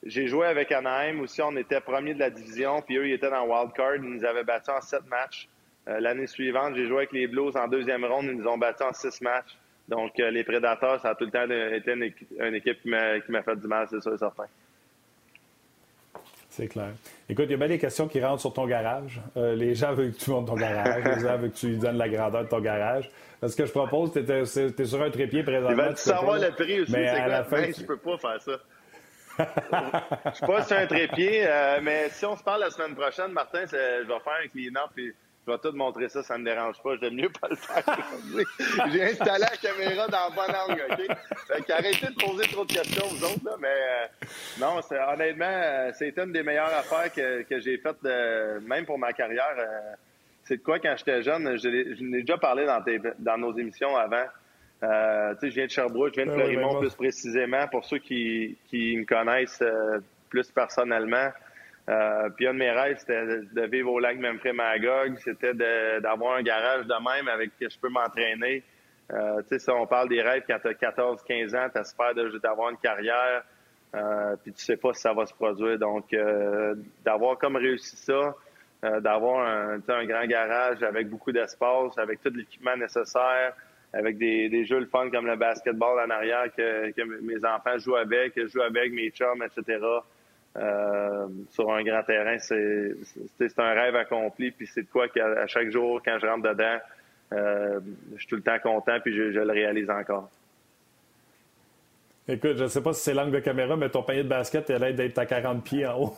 j'ai 0.03 0.27
joué 0.27 0.45
avec 0.45 0.71
Anaheim 0.71 1.21
aussi. 1.21 1.41
On 1.41 1.55
était 1.57 1.81
premier 1.81 2.13
de 2.13 2.19
la 2.19 2.29
division, 2.29 2.81
puis 2.81 2.97
eux, 2.97 3.07
ils 3.07 3.13
étaient 3.13 3.29
dans 3.29 3.45
Wild 3.45 3.73
Card. 3.73 3.95
Ils 3.95 4.01
nous 4.03 4.23
avaient 4.23 4.43
battus 4.43 4.69
en 4.69 4.81
sept 4.81 5.05
matchs. 5.07 5.47
Euh, 5.87 5.99
l'année 5.99 6.27
suivante, 6.27 6.75
j'ai 6.75 6.87
joué 6.87 6.97
avec 6.97 7.11
les 7.11 7.27
Blues 7.27 7.55
en 7.55 7.67
deuxième 7.67 8.05
ronde. 8.05 8.25
Ils 8.25 8.37
nous 8.37 8.47
ont 8.47 8.57
battus 8.57 8.87
en 8.87 8.93
six 8.93 9.21
matchs. 9.21 9.57
Donc, 9.87 10.19
euh, 10.19 10.31
les 10.31 10.43
Prédateurs, 10.43 10.99
ça 10.99 11.09
a 11.09 11.15
tout 11.15 11.25
le 11.25 11.31
temps 11.31 11.43
été 11.43 11.93
une, 11.93 12.55
équipe 12.55 12.81
qui 12.81 12.89
m'a 12.89 13.43
fait 13.43 13.55
du 13.55 13.67
mal, 13.67 13.87
c'est 13.89 14.01
sûr 14.01 14.15
et 14.15 14.17
certain. 14.17 14.45
C'est 16.49 16.67
clair. 16.67 16.93
Écoute, 17.29 17.45
il 17.45 17.51
y 17.51 17.53
a 17.53 17.57
bien 17.57 17.67
des 17.67 17.77
questions 17.77 18.07
qui 18.07 18.23
rentrent 18.23 18.41
sur 18.41 18.53
ton 18.53 18.65
garage. 18.65 19.21
Euh, 19.35 19.55
les 19.55 19.75
gens 19.75 19.93
veulent 19.93 20.13
que 20.13 20.17
tu 20.17 20.31
montes 20.31 20.47
ton 20.47 20.55
garage. 20.55 21.03
les 21.03 21.19
gens 21.19 21.37
veulent 21.37 21.51
que 21.51 21.57
tu 21.57 21.67
lui 21.67 21.77
donnes 21.77 21.97
la 21.97 22.09
grandeur 22.09 22.45
de 22.45 22.49
ton 22.49 22.61
garage. 22.61 23.11
Ce 23.45 23.55
que 23.55 23.65
je 23.65 23.71
propose, 23.71 24.13
tu 24.13 24.19
es, 24.19 24.85
sur 24.85 25.01
un 25.01 25.11
trépied 25.11 25.43
présentement. 25.43 25.89
Tu 25.89 25.97
savoir 25.97 26.39
le 26.39 26.49
prix 26.51 26.81
aussi. 26.81 26.93
Mais 26.93 27.07
à 27.07 27.27
la 27.27 27.43
fin, 27.43 27.61
ben, 27.61 27.73
tu... 27.73 27.81
je 27.81 27.85
peux 27.85 27.97
pas 27.97 28.17
faire 28.17 28.41
ça. 28.41 28.53
je 30.31 30.35
suis 30.37 30.45
pas 30.45 30.63
sur 30.63 30.77
un 30.77 30.87
trépied, 30.87 31.45
mais 31.83 32.07
si 32.09 32.25
on 32.25 32.37
se 32.37 32.43
parle 32.43 32.61
la 32.61 32.69
semaine 32.69 32.95
prochaine, 32.95 33.33
Martin, 33.33 33.65
je 33.69 34.07
vais 34.07 34.19
faire 34.19 34.39
un 34.43 34.47
clean-up 34.47 34.91
je 35.45 35.51
vais 35.51 35.57
tout 35.59 35.71
montrer 35.73 36.09
ça, 36.09 36.23
ça 36.23 36.37
ne 36.37 36.43
me 36.43 36.49
dérange 36.49 36.81
pas. 36.81 36.95
J'aime 36.99 37.15
mieux 37.15 37.29
pas 37.29 37.47
le 37.49 37.55
faire. 37.55 37.83
J'ai 38.91 39.03
installé 39.03 39.39
la 39.39 39.57
caméra 39.57 40.07
dans 40.07 40.29
le 40.29 40.35
bon 40.35 40.73
angle, 40.73 40.83
OK? 40.91 41.17
Fait 41.47 41.73
arrêtez 41.73 42.07
de 42.07 42.25
poser 42.25 42.47
trop 42.47 42.65
de 42.65 42.73
questions, 42.73 43.05
vous 43.07 43.23
autres, 43.23 43.45
là, 43.45 43.55
mais 43.59 43.67
euh, 43.67 44.25
non, 44.59 44.79
honnêtement, 45.13 45.45
euh, 45.45 45.91
c'est 45.93 46.17
une 46.17 46.31
des 46.31 46.41
meilleures 46.41 46.73
affaires 46.73 47.13
que, 47.13 47.43
que 47.43 47.59
j'ai 47.59 47.77
faites, 47.77 48.01
même 48.63 48.85
pour 48.85 48.97
ma 48.97 49.13
carrière. 49.13 49.55
Euh, 49.57 49.93
c'est 50.45 50.57
de 50.57 50.63
quoi, 50.63 50.79
quand 50.79 50.95
j'étais 50.97 51.21
jeune, 51.21 51.57
je 51.57 51.67
l'ai 51.67 52.21
déjà 52.21 52.37
parlé 52.37 52.65
dans, 52.65 52.83
dans 53.19 53.37
nos 53.37 53.55
émissions 53.57 53.95
avant. 53.95 54.25
Euh, 54.83 55.33
tu 55.35 55.39
sais, 55.39 55.49
je 55.49 55.55
viens 55.55 55.65
de 55.65 55.71
Sherbrooke, 55.71 56.13
je 56.15 56.21
viens 56.21 56.31
de 56.31 56.31
Fleurimont 56.31 56.79
plus 56.79 56.93
précisément, 56.95 57.67
pour 57.67 57.85
ceux 57.85 57.99
qui, 57.99 58.57
qui 58.69 58.97
me 58.97 59.05
connaissent 59.05 59.63
plus 60.29 60.49
personnellement. 60.51 61.29
Euh, 61.87 62.29
puis 62.35 62.47
un 62.47 62.53
de 62.53 62.59
mes 62.59 62.71
rêves, 62.71 62.97
c'était 62.97 63.25
de 63.25 63.61
vivre 63.67 63.91
au 63.91 63.99
lac 63.99 64.17
Memphremagog. 64.17 65.17
C'était 65.19 65.53
d'avoir 66.01 66.37
un 66.37 66.41
garage 66.41 66.85
de 66.85 67.15
même 67.15 67.27
avec 67.27 67.51
que 67.59 67.69
je 67.69 67.77
peux 67.79 67.89
m'entraîner. 67.89 68.63
Euh, 69.13 69.41
tu 69.49 69.59
sais, 69.59 69.71
on 69.71 69.85
parle 69.85 70.09
des 70.09 70.21
rêves 70.21 70.43
quand 70.47 70.57
tu 70.59 70.67
as 70.67 70.73
14, 70.73 71.21
15 71.23 71.55
ans, 71.55 71.67
tu 71.71 71.79
espères 71.79 72.15
d'avoir 72.41 72.71
une 72.71 72.77
carrière, 72.77 73.43
euh, 73.93 74.35
puis 74.41 74.51
tu 74.51 74.63
sais 74.63 74.77
pas 74.77 74.93
si 74.93 75.01
ça 75.01 75.13
va 75.13 75.27
se 75.27 75.33
produire. 75.33 75.77
Donc, 75.77 76.11
euh, 76.13 76.73
d'avoir 77.03 77.37
comme 77.37 77.55
réussi 77.55 77.95
ça, 77.97 78.35
d'avoir 78.99 79.47
un, 79.47 79.79
un, 79.87 80.05
grand 80.05 80.25
garage 80.25 80.83
avec 80.83 81.09
beaucoup 81.09 81.31
d'espace, 81.31 81.97
avec 81.97 82.21
tout 82.21 82.29
l'équipement 82.29 82.75
nécessaire, 82.77 83.53
avec 83.93 84.17
des, 84.17 84.47
des, 84.49 84.65
jeux 84.65 84.79
le 84.79 84.85
fun 84.85 85.09
comme 85.09 85.25
le 85.25 85.35
basketball 85.37 86.05
en 86.05 86.09
arrière 86.11 86.53
que, 86.55 86.91
que 86.91 87.01
mes 87.21 87.43
enfants 87.45 87.77
jouent 87.79 87.95
avec, 87.95 88.35
que 88.35 88.45
je 88.45 88.51
joue 88.51 88.61
avec 88.61 88.91
mes 88.91 89.09
chums, 89.09 89.41
etc. 89.41 89.79
Euh, 90.57 91.27
sur 91.51 91.73
un 91.73 91.83
grand 91.83 92.03
terrain, 92.03 92.37
c'est 92.39 92.95
un 93.57 93.73
rêve 93.73 93.95
accompli, 93.95 94.51
puis 94.51 94.67
c'est 94.67 94.83
de 94.83 94.87
quoi 94.87 95.09
qu'à 95.09 95.47
chaque 95.47 95.69
jour, 95.69 96.01
quand 96.03 96.17
je 96.21 96.25
rentre 96.25 96.49
dedans, 96.49 96.77
euh, 97.33 97.79
je 98.13 98.19
suis 98.19 98.27
tout 98.27 98.35
le 98.35 98.41
temps 98.41 98.59
content, 98.59 98.99
puis 99.01 99.13
je, 99.13 99.31
je 99.31 99.39
le 99.39 99.51
réalise 99.51 99.89
encore. 99.89 100.29
Écoute, 102.27 102.57
je 102.57 102.63
ne 102.63 102.67
sais 102.67 102.81
pas 102.81 102.93
si 102.93 103.01
c'est 103.01 103.13
l'angle 103.13 103.33
de 103.33 103.39
caméra, 103.39 103.75
mais 103.75 103.89
ton 103.89 104.01
panier 104.01 104.23
de 104.23 104.29
basket, 104.29 104.69
il 104.69 104.75
a 104.75 104.79
l'air 104.79 104.95
d'être 104.95 105.17
à 105.19 105.25
40 105.25 105.63
pieds 105.63 105.85
en 105.85 105.99
haut. 105.99 106.13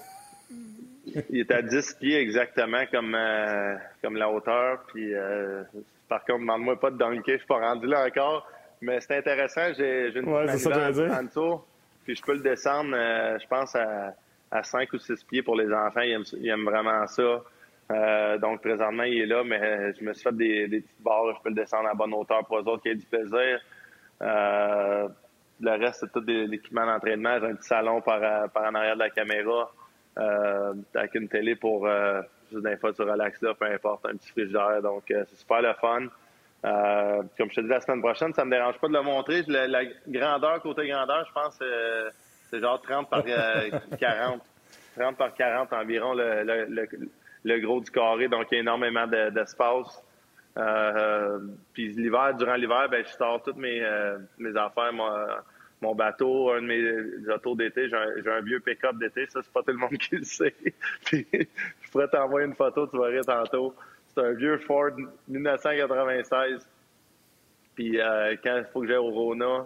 il 1.30 1.40
est 1.40 1.52
à 1.52 1.62
10 1.62 1.98
pieds 2.00 2.20
exactement 2.20 2.86
comme, 2.92 3.16
euh, 3.16 3.76
comme 4.02 4.16
la 4.16 4.30
hauteur. 4.30 4.84
Puis, 4.88 5.14
euh, 5.14 5.64
par 6.08 6.24
contre, 6.24 6.40
demande-moi 6.40 6.80
pas 6.80 6.92
de 6.92 6.98
dunker, 6.98 7.34
je 7.34 7.38
suis 7.38 7.48
pas 7.48 7.60
rendu 7.60 7.88
là 7.88 8.06
encore. 8.06 8.48
Mais 8.82 9.02
c'est 9.02 9.18
intéressant, 9.18 9.74
j'ai 9.76 10.12
une 10.16 10.30
ouais, 10.30 10.50
en, 10.50 11.24
dessous, 11.24 11.62
puis 12.06 12.16
je 12.16 12.22
peux 12.22 12.34
le 12.34 12.42
descendre, 12.42 12.96
euh, 12.96 13.38
je 13.42 13.48
pense, 13.48 13.76
à, 13.76 14.14
à 14.52 14.64
5 14.64 14.92
ou 14.94 14.98
6 14.98 15.24
pieds 15.24 15.42
pour 15.42 15.56
les 15.56 15.72
enfants. 15.74 16.02
Ils 16.02 16.48
aiment, 16.48 16.66
vraiment 16.66 17.06
ça. 17.08 18.38
donc, 18.40 18.62
présentement, 18.62 19.04
il 19.04 19.22
est 19.22 19.26
là, 19.26 19.44
mais 19.44 19.94
je 19.94 20.04
me 20.04 20.14
suis 20.14 20.24
fait 20.24 20.36
des, 20.36 20.68
des 20.68 20.82
petites 20.82 21.02
barres. 21.02 21.36
Je 21.38 21.42
peux 21.44 21.50
le 21.50 21.56
descendre 21.56 21.90
à 21.90 21.94
bonne 21.94 22.14
hauteur 22.14 22.46
pour 22.46 22.60
eux 22.60 22.68
autres 22.68 22.84
qui 22.84 22.90
aient 22.90 22.96
du 22.96 23.06
plaisir. 23.06 23.60
le 24.22 25.72
reste, 25.72 26.02
c'est 26.02 26.12
tout 26.12 26.26
l'équipement 26.26 26.86
d'entraînement. 26.86 27.40
J'ai 27.40 27.48
un 27.48 27.56
petit 27.56 27.68
salon 27.68 28.02
par, 28.02 28.50
par 28.52 28.64
en 28.64 28.76
arrière 28.76 28.96
de 28.96 29.00
la 29.00 29.10
caméra 29.10 29.72
euh, 30.18 30.74
avec 30.96 31.16
une 31.16 31.28
télé 31.28 31.56
pour 31.56 31.88
euh, 31.88 32.22
juste 32.52 32.64
des 32.64 32.78
fois 32.78 32.94
tu 32.94 33.02
relaxes 33.02 33.42
là, 33.42 33.54
peu 33.54 33.66
importe, 33.66 34.06
un 34.06 34.16
petit 34.16 34.32
frigidaire. 34.32 34.82
Donc 34.82 35.10
euh, 35.12 35.24
c'est 35.30 35.38
super 35.38 35.62
le 35.62 35.74
fun. 35.74 36.08
Euh, 36.66 37.22
comme 37.38 37.50
je 37.50 37.56
te 37.56 37.62
dis 37.62 37.68
la 37.68 37.82
semaine 37.82 38.02
prochaine, 38.02 38.34
ça 38.34 38.44
me 38.44 38.52
dérange 38.52 38.78
pas 38.80 38.88
de 38.88 38.94
le 38.94 39.02
montrer. 39.02 39.44
La, 39.48 39.84
grandeur, 40.08 40.62
côté 40.62 40.88
grandeur, 40.88 41.26
je 41.28 41.34
pense 41.34 41.60
euh, 41.62 42.10
c'est 42.50 42.60
genre 42.60 42.82
30 42.82 43.10
par 43.10 43.24
40. 44.00 44.42
30 44.98 45.18
par 45.18 45.34
40 45.34 45.74
environ 45.74 46.14
le, 46.14 46.44
le, 46.44 46.88
le, 47.44 47.60
gros 47.60 47.82
du 47.82 47.92
carré, 47.92 48.28
donc 48.28 48.48
il 48.52 48.56
y 48.56 48.58
a 48.58 48.62
énormément 48.62 49.08
d'espace. 49.08 50.04
Euh, 50.58 51.40
puis 51.74 51.90
l'hiver, 51.90 52.34
durant 52.36 52.56
l'hiver, 52.56 52.88
ben 52.90 53.06
je 53.06 53.12
sors 53.12 53.44
toutes 53.44 53.58
mes, 53.58 53.84
mes 54.40 54.58
affaires, 54.58 54.92
moi, 54.92 55.44
mon 55.82 55.94
bateau, 55.94 56.52
un 56.52 56.62
de 56.62 56.68
mes 56.68 57.32
autos 57.32 57.56
d'été, 57.56 57.88
j'ai 57.90 58.32
un, 58.32 58.42
vieux 58.42 58.60
pick-up 58.60 58.98
d'été, 58.98 59.28
ça, 59.28 59.42
c'est 59.44 59.54
pas 59.54 59.62
tout 59.62 59.72
le 59.72 59.78
monde 59.78 59.92
qui 60.00 60.16
le 60.16 60.24
sait. 60.24 60.56
je 61.12 61.92
pourrais 61.92 62.08
t'envoyer 62.08 62.48
une 62.48 62.56
photo, 62.56 62.88
tu 62.88 62.98
verrais 62.98 63.22
tantôt. 63.22 63.76
C'est 64.08 64.22
un 64.22 64.32
vieux 64.32 64.58
Ford 64.60 64.92
1996. 65.28 66.68
Puis 67.76 68.02
euh, 68.02 68.36
quand 68.44 68.58
il 68.58 68.66
faut 68.74 68.82
que 68.82 68.88
j'aille 68.88 68.98
au 68.98 69.12
Rona, 69.12 69.46
euh, 69.46 69.64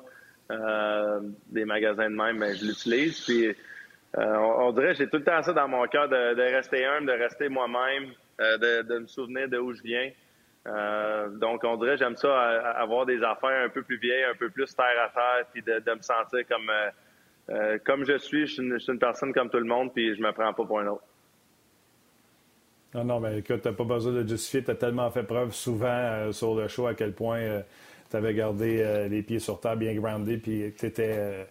des 1.48 1.66
magasins 1.66 2.10
de 2.10 2.16
même, 2.16 2.40
ben, 2.40 2.56
je 2.56 2.66
l'utilise. 2.66 3.22
Puis 3.22 3.48
euh, 3.48 4.36
on, 4.38 4.72
dirait, 4.72 4.94
j'ai 4.96 5.08
tout 5.08 5.18
le 5.18 5.24
temps 5.24 5.42
ça 5.42 5.54
dans 5.54 5.68
mon 5.68 5.86
cœur 5.88 6.10
de, 6.10 6.56
rester 6.56 6.86
humble, 6.86 7.08
de 7.08 7.14
rester 7.14 7.50
moi-même, 7.50 8.12
de, 8.40 8.82
de 8.82 9.00
me 9.00 9.08
souvenir 9.08 9.48
de 9.48 9.58
où 9.58 9.74
je 9.74 9.82
viens. 9.82 10.12
Euh, 10.68 11.30
donc, 11.30 11.64
on 11.64 11.76
dirait, 11.78 11.98
j'aime 11.98 12.16
ça, 12.18 12.40
avoir 12.76 13.06
des 13.06 13.24
affaires 13.24 13.66
un 13.66 13.70
peu 13.70 13.82
plus 13.82 13.98
vieilles, 13.98 14.26
un 14.26 14.36
peu 14.36 14.50
plus 14.50 14.74
terre 14.76 14.86
à 15.04 15.10
terre, 15.10 15.46
puis 15.52 15.62
de, 15.62 15.74
me 15.74 16.02
sentir 16.02 16.48
comme 16.48 16.70
euh, 16.70 16.90
euh, 17.50 17.80
comme 17.84 18.06
je 18.06 18.18
suis. 18.18 18.46
Je 18.46 18.78
suis, 18.78 18.92
une, 18.92 19.00
personne 19.00 19.34
comme 19.34 19.50
tout 19.50 19.58
le 19.58 19.66
monde, 19.66 19.92
puis 19.94 20.16
je 20.16 20.22
me 20.22 20.32
prends 20.32 20.54
pas 20.54 20.66
pour 20.66 20.80
un 20.80 20.88
autre. 20.88 21.04
Non, 22.94 23.06
non, 23.06 23.20
mais 23.20 23.40
écoute, 23.40 23.62
t'as 23.62 23.72
pas 23.72 23.86
besoin 23.86 24.14
de 24.14 24.28
justifier. 24.28 24.64
Tu 24.64 24.72
as 24.72 24.76
tellement 24.76 25.10
fait 25.10 25.24
preuve 25.24 25.54
souvent 25.54 26.32
sur 26.32 26.56
le 26.56 26.68
show 26.68 26.88
à 26.88 26.94
quel 26.94 27.14
point 27.14 27.64
tu 28.12 28.18
avais 28.18 28.34
gardé 28.34 29.08
les 29.10 29.22
pieds 29.22 29.40
sur 29.40 29.60
terre, 29.60 29.78
bien 29.78 29.94
groundé, 29.94 30.38
puis 30.38 30.74
que 30.74 30.80
tu 30.80 30.86
étais 30.86 31.48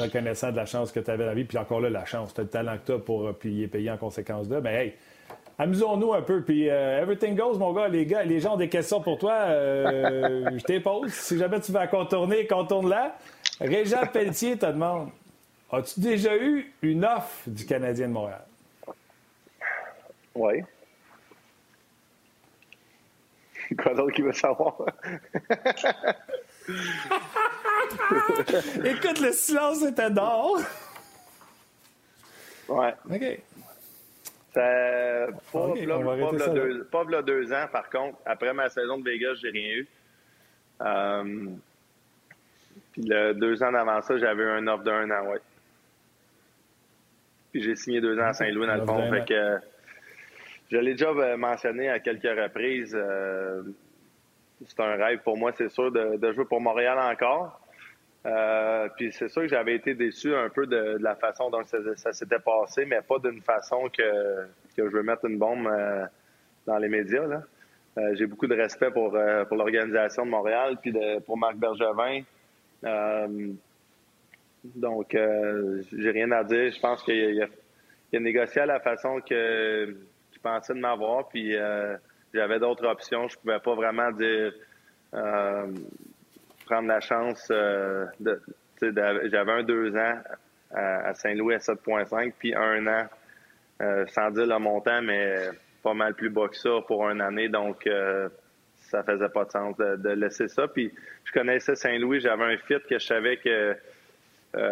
reconnaissant 0.00 0.50
de 0.50 0.56
la 0.56 0.66
chance 0.66 0.92
que 0.92 1.00
tu 1.00 1.10
avais 1.10 1.24
dans 1.24 1.30
la 1.30 1.34
vie. 1.34 1.44
Puis 1.44 1.58
encore 1.58 1.80
là, 1.80 1.90
la 1.90 2.04
chance, 2.04 2.34
tu 2.34 2.40
as 2.40 2.44
le 2.44 2.50
talent 2.50 2.76
que 2.78 2.86
tu 2.86 2.92
as 2.92 2.98
pour 2.98 3.32
payer, 3.34 3.68
payer 3.68 3.90
en 3.90 3.96
conséquence 3.96 4.48
de. 4.48 4.58
Mais 4.60 4.74
hey, 4.74 4.94
amusons-nous 5.58 6.14
un 6.14 6.22
peu. 6.22 6.42
Puis 6.42 6.68
euh, 6.70 7.02
everything 7.02 7.34
goes, 7.34 7.58
mon 7.58 7.72
gars. 7.72 7.88
Les 7.88 8.06
gars, 8.06 8.22
les 8.22 8.40
gens 8.40 8.54
ont 8.54 8.58
des 8.58 8.68
questions 8.68 9.00
pour 9.00 9.18
toi. 9.18 9.34
Euh, 9.46 10.50
je 10.56 10.64
t'épose. 10.64 11.12
Si 11.12 11.38
jamais 11.38 11.60
tu 11.60 11.72
vas 11.72 11.86
contourner, 11.86 12.46
contourne-la. 12.46 13.16
Régent 13.60 14.06
Pelletier 14.12 14.56
te 14.56 14.66
demande 14.66 15.10
As-tu 15.70 16.00
déjà 16.00 16.36
eu 16.36 16.72
une 16.82 17.04
offre 17.04 17.42
du 17.46 17.66
Canadien 17.66 18.08
de 18.08 18.12
Montréal? 18.12 18.44
Oui. 20.34 20.62
Quoi 23.76 23.94
d'autre 23.94 24.12
qu'il 24.12 24.24
veut 24.24 24.32
savoir? 24.32 24.76
Écoute, 28.84 29.20
le 29.20 29.32
silence 29.32 29.82
était 29.82 30.10
d'or. 30.10 30.58
Ouais. 32.68 32.94
OK. 33.10 33.40
Ça, 34.54 35.26
pas, 35.52 35.58
okay, 35.58 35.86
deux, 37.22 37.52
ans, 37.52 37.66
par 37.70 37.90
contre. 37.90 38.18
Après 38.24 38.52
ma 38.52 38.68
saison 38.68 38.98
de 38.98 39.04
Vegas, 39.04 39.34
j'ai 39.40 39.50
rien 39.50 39.70
eu. 39.76 39.86
Euh, 40.80 41.46
puis 42.92 43.02
le 43.02 43.34
deux 43.34 43.62
ans 43.62 43.74
avant 43.74 44.00
ça, 44.00 44.16
j'avais 44.18 44.44
un 44.44 44.66
offre 44.68 44.84
d'un 44.84 45.10
an, 45.10 45.26
ouais. 45.28 45.40
Puis 47.52 47.62
j'ai 47.62 47.76
signé 47.76 48.00
deux 48.00 48.18
ans 48.18 48.28
à 48.28 48.32
Saint-Louis, 48.32 48.66
dans 48.66 48.76
le 48.76 48.86
fond. 48.86 49.10
Fait 49.10 49.24
que, 49.26 49.58
je 50.70 50.76
l'ai 50.76 50.92
déjà 50.92 51.10
euh, 51.10 51.36
mentionné 51.36 51.88
à 51.88 51.98
quelques 51.98 52.24
reprises. 52.24 52.94
Euh, 52.94 53.62
c'est 54.66 54.80
un 54.80 54.96
rêve 54.96 55.20
pour 55.20 55.36
moi, 55.36 55.52
c'est 55.56 55.70
sûr, 55.70 55.90
de, 55.90 56.32
jouer 56.32 56.44
pour 56.44 56.60
Montréal 56.60 56.98
encore. 56.98 57.60
Euh, 58.26 58.88
puis 58.96 59.12
c'est 59.12 59.28
sûr 59.28 59.42
que 59.42 59.48
j'avais 59.48 59.76
été 59.76 59.94
déçu 59.94 60.34
un 60.34 60.48
peu 60.50 60.66
de, 60.66 60.98
la 61.00 61.14
façon 61.14 61.48
dont 61.50 61.62
ça, 61.64 62.12
s'était 62.12 62.40
passé, 62.40 62.84
mais 62.84 63.00
pas 63.00 63.18
d'une 63.18 63.40
façon 63.40 63.88
que, 63.88 64.46
que 64.76 64.90
je 64.90 64.92
veux 64.96 65.02
mettre 65.02 65.24
une 65.26 65.38
bombe 65.38 65.70
dans 66.66 66.78
les 66.78 66.88
médias. 66.88 67.24
J'ai 68.14 68.26
beaucoup 68.26 68.48
de 68.48 68.54
respect 68.54 68.90
pour, 68.90 69.16
pour 69.48 69.56
l'organisation 69.56 70.26
de 70.26 70.30
Montréal, 70.30 70.76
puis 70.82 70.92
de, 70.92 71.20
pour 71.20 71.38
Marc 71.38 71.56
Bergevin. 71.56 72.22
donc, 74.64 75.16
j'ai 75.92 76.10
rien 76.10 76.32
à 76.32 76.42
dire. 76.42 76.72
Je 76.72 76.80
pense 76.80 77.04
qu'il 77.04 77.40
a, 77.40 77.46
a, 78.16 78.20
négocié 78.20 78.62
à 78.62 78.66
la 78.66 78.80
façon 78.80 79.20
que 79.20 79.96
qu'il 80.38 80.50
pensait 80.50 80.74
de 80.74 80.80
m'avoir, 80.80 81.28
puis 81.28 81.54
j'avais 82.32 82.58
d'autres 82.58 82.86
options. 82.86 83.28
Je 83.28 83.36
pouvais 83.38 83.60
pas 83.60 83.74
vraiment 83.74 84.10
dire 84.12 84.52
prendre 86.68 86.88
la 86.88 87.00
chance 87.00 87.48
euh, 87.50 88.06
de. 88.20 88.40
J'avais 88.80 89.52
un 89.52 89.62
deux 89.64 89.96
ans 89.96 90.20
à, 90.72 91.14
Saint-Louis 91.14 91.54
à 91.54 91.58
7,5, 91.58 92.32
puis 92.38 92.54
un 92.54 92.86
an, 92.86 93.06
euh, 93.82 94.06
sans 94.06 94.30
dire 94.30 94.46
le 94.46 94.58
montant, 94.58 95.02
mais 95.02 95.48
pas 95.82 95.94
mal 95.94 96.14
plus 96.14 96.30
bas 96.30 96.46
que 96.48 96.56
ça 96.56 96.70
pour 96.86 97.08
une 97.08 97.20
année. 97.20 97.48
Donc, 97.48 97.86
euh, 97.86 98.28
ça 98.76 99.02
faisait 99.02 99.30
pas 99.30 99.46
de 99.46 99.50
sens 99.50 99.76
de, 99.78 100.10
laisser 100.10 100.46
ça. 100.46 100.68
Puis, 100.68 100.92
je 101.24 101.32
connaissais 101.32 101.74
Saint-Louis, 101.74 102.20
j'avais 102.20 102.44
un 102.44 102.56
fit 102.56 102.80
que 102.88 102.98
je 102.98 103.06
savais 103.06 103.38
que. 103.38 103.76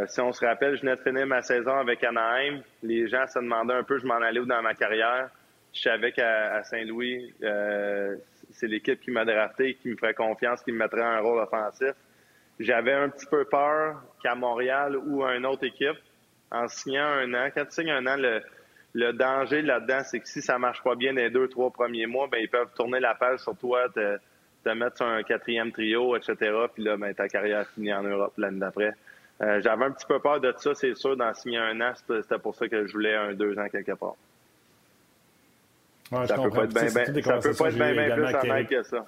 si 0.07 0.21
on 0.21 0.33
se 0.33 0.45
rappelle, 0.45 0.77
je 0.77 0.83
venais 0.83 0.97
de 0.97 1.03
finir 1.03 1.27
ma 1.27 1.43
saison 1.43 1.77
avec 1.77 2.05
Anaheim. 2.05 2.63
Les 2.83 3.09
gens 3.09 3.27
se 3.27 3.41
demandaient 3.41 3.75
un 3.75 3.83
peu 3.83 3.99
je 3.99 4.07
m'en 4.07 4.21
allais 4.21 4.41
où 4.41 4.47
dans 4.47 4.63
ma 4.63 4.75
carrière. 4.75 5.31
Je 5.77 5.83
savais 5.83 6.11
qu'à 6.11 6.63
Saint-Louis, 6.65 7.35
c'est 8.51 8.67
l'équipe 8.67 8.99
qui 8.99 9.11
m'a 9.11 9.27
drafté, 9.27 9.75
qui 9.75 9.91
me 9.91 9.97
ferait 9.97 10.15
confiance, 10.15 10.63
qui 10.63 10.73
me 10.73 10.79
mettrait 10.79 11.03
un 11.03 11.21
rôle 11.21 11.39
offensif. 11.39 11.93
J'avais 12.59 12.95
un 12.95 13.11
petit 13.11 13.27
peu 13.27 13.45
peur 13.45 14.03
qu'à 14.23 14.35
Montréal 14.35 14.97
ou 14.97 15.23
à 15.23 15.37
une 15.37 15.45
autre 15.45 15.65
équipe, 15.65 15.99
en 16.51 16.67
signant 16.67 17.05
un 17.05 17.35
an, 17.35 17.49
quand 17.55 17.67
tu 17.67 17.73
signes 17.73 17.91
un 17.91 18.07
an, 18.07 18.17
le, 18.17 19.13
danger 19.13 19.61
là-dedans, 19.61 20.01
c'est 20.05 20.21
que 20.21 20.29
si 20.29 20.41
ça 20.41 20.59
marche 20.59 20.83
pas 20.83 20.95
bien 20.95 21.13
les 21.13 21.29
deux, 21.29 21.49
trois 21.49 21.71
premiers 21.71 22.07
mois, 22.07 22.27
ben 22.27 22.39
ils 22.39 22.49
peuvent 22.49 22.73
tourner 22.75 22.99
la 22.99 23.15
page 23.15 23.41
sur 23.41 23.55
toi, 23.55 23.87
te, 23.91 24.19
mettre 24.71 24.97
sur 24.97 25.07
un 25.07 25.23
quatrième 25.23 25.73
trio, 25.73 26.17
etc. 26.17 26.35
Puis 26.73 26.85
là, 26.85 26.97
ben, 26.97 27.13
ta 27.15 27.29
carrière 27.29 27.69
finit 27.69 27.93
en 27.93 28.03
Europe 28.03 28.33
l'année 28.39 28.61
d'après. 28.61 28.95
Euh, 29.43 29.61
j'avais 29.61 29.85
un 29.85 29.91
petit 29.91 30.07
peu 30.07 30.19
peur 30.19 30.41
de 30.41 30.55
ça, 30.57 30.75
c'est 30.75 30.95
sûr, 30.95 31.19
d'en 31.19 31.35
signer 31.35 31.59
un 31.59 31.79
an. 31.83 31.93
C'était 31.95 32.39
pour 32.39 32.55
ça 32.55 32.67
que 32.67 32.87
je 32.87 32.93
voulais 32.95 33.15
un 33.15 33.35
deux 33.35 33.59
ans 33.59 33.69
quelque 33.69 33.93
part 33.93 34.17
ça, 36.11 36.35
peut 36.37 36.51
pas 36.51 36.65
être 36.65 36.75
bien, 36.75 36.89
ça 36.89 37.05
peut 37.05 37.55
pas 37.55 37.69
être 37.69 37.75
bien, 37.75 38.15
plus 38.15 38.51
honnête 38.51 38.69
que 38.69 38.83
ça. 38.83 39.07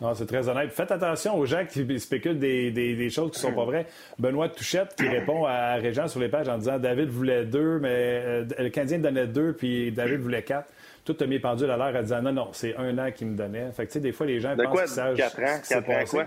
non, 0.00 0.14
c'est 0.14 0.26
très 0.26 0.48
honnête. 0.48 0.70
Faites 0.72 0.90
attention 0.90 1.36
aux 1.36 1.46
gens 1.46 1.64
qui 1.66 2.00
spéculent 2.00 2.38
des, 2.38 2.70
des, 2.70 2.94
des 2.94 3.10
choses 3.10 3.30
qui 3.32 3.38
ne 3.38 3.50
sont 3.50 3.54
pas 3.54 3.64
vraies. 3.64 3.86
Benoît 4.18 4.48
Touchette 4.48 4.94
qui 4.96 5.08
répond 5.08 5.44
à 5.44 5.74
Régent 5.74 6.08
sur 6.08 6.20
les 6.20 6.28
pages 6.28 6.48
en 6.48 6.58
disant 6.58 6.78
David 6.78 7.08
voulait 7.08 7.44
deux, 7.44 7.78
mais 7.78 7.90
euh, 7.90 8.44
le 8.58 8.68
Canadien 8.70 8.98
donnait 8.98 9.26
deux, 9.26 9.52
puis 9.52 9.92
David 9.92 10.20
voulait 10.20 10.42
quatre. 10.42 10.68
Tout 11.04 11.16
a 11.20 11.26
mis 11.26 11.38
pendule 11.38 11.70
à 11.70 11.76
l'air 11.76 12.00
en 12.00 12.02
disant 12.02 12.22
non, 12.22 12.32
non, 12.32 12.48
c'est 12.52 12.74
un 12.76 12.96
an 12.98 13.10
qu'il 13.12 13.28
me 13.28 13.36
donnait. 13.36 13.70
Fait 13.72 13.86
que, 13.86 13.92
tu 13.92 13.94
sais, 13.94 14.00
des 14.00 14.12
fois, 14.12 14.26
les 14.26 14.40
gens 14.40 14.56
de 14.56 14.62
pensent 14.64 14.80
qu'ils 14.80 14.88
savent. 14.88 15.16
Quatre 15.16 15.40
ans, 15.40 15.60
quatre 15.68 15.90
ans, 15.90 16.04
quoi? 16.08 16.24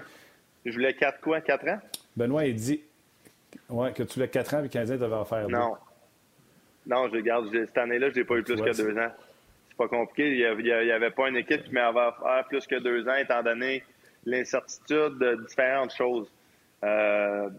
Je 0.65 0.73
voulais 0.73 0.93
quatre 0.93 1.19
quoi? 1.21 1.41
Quatre 1.41 1.67
ans? 1.67 1.79
Benoît, 2.15 2.45
il 2.45 2.55
dit 2.55 2.81
ouais, 3.69 3.93
que 3.93 4.03
tu 4.03 4.15
voulais 4.15 4.27
quatre 4.27 4.53
ans, 4.53 4.57
puis 4.57 4.67
le 4.67 4.69
Canadien 4.69 4.97
devait 4.97 5.15
en 5.15 5.25
faire 5.25 5.49
non. 5.49 5.75
Non, 6.87 7.09
je 7.13 7.19
garde. 7.19 7.49
Cette 7.51 7.77
année-là, 7.77 8.09
je 8.09 8.19
n'ai 8.19 8.23
pas 8.25 8.35
eu 8.35 8.43
plus 8.43 8.55
que 8.55 8.75
deux 8.75 8.97
ans. 8.97 9.11
C'est 9.69 9.77
pas 9.77 9.87
compliqué. 9.87 10.31
Il 10.31 10.63
n'y 10.63 10.91
avait 10.91 11.11
pas 11.11 11.29
une 11.29 11.37
équipe 11.37 11.63
qui 11.63 11.73
m'avait 11.73 11.99
offert 11.99 12.45
plus 12.47 12.65
que 12.65 12.79
deux 12.79 13.07
ans, 13.07 13.15
étant 13.15 13.43
donné 13.43 13.83
l'incertitude 14.25 15.17
de 15.19 15.35
différentes 15.47 15.93
choses. 15.95 16.31
Euh, 16.83 17.49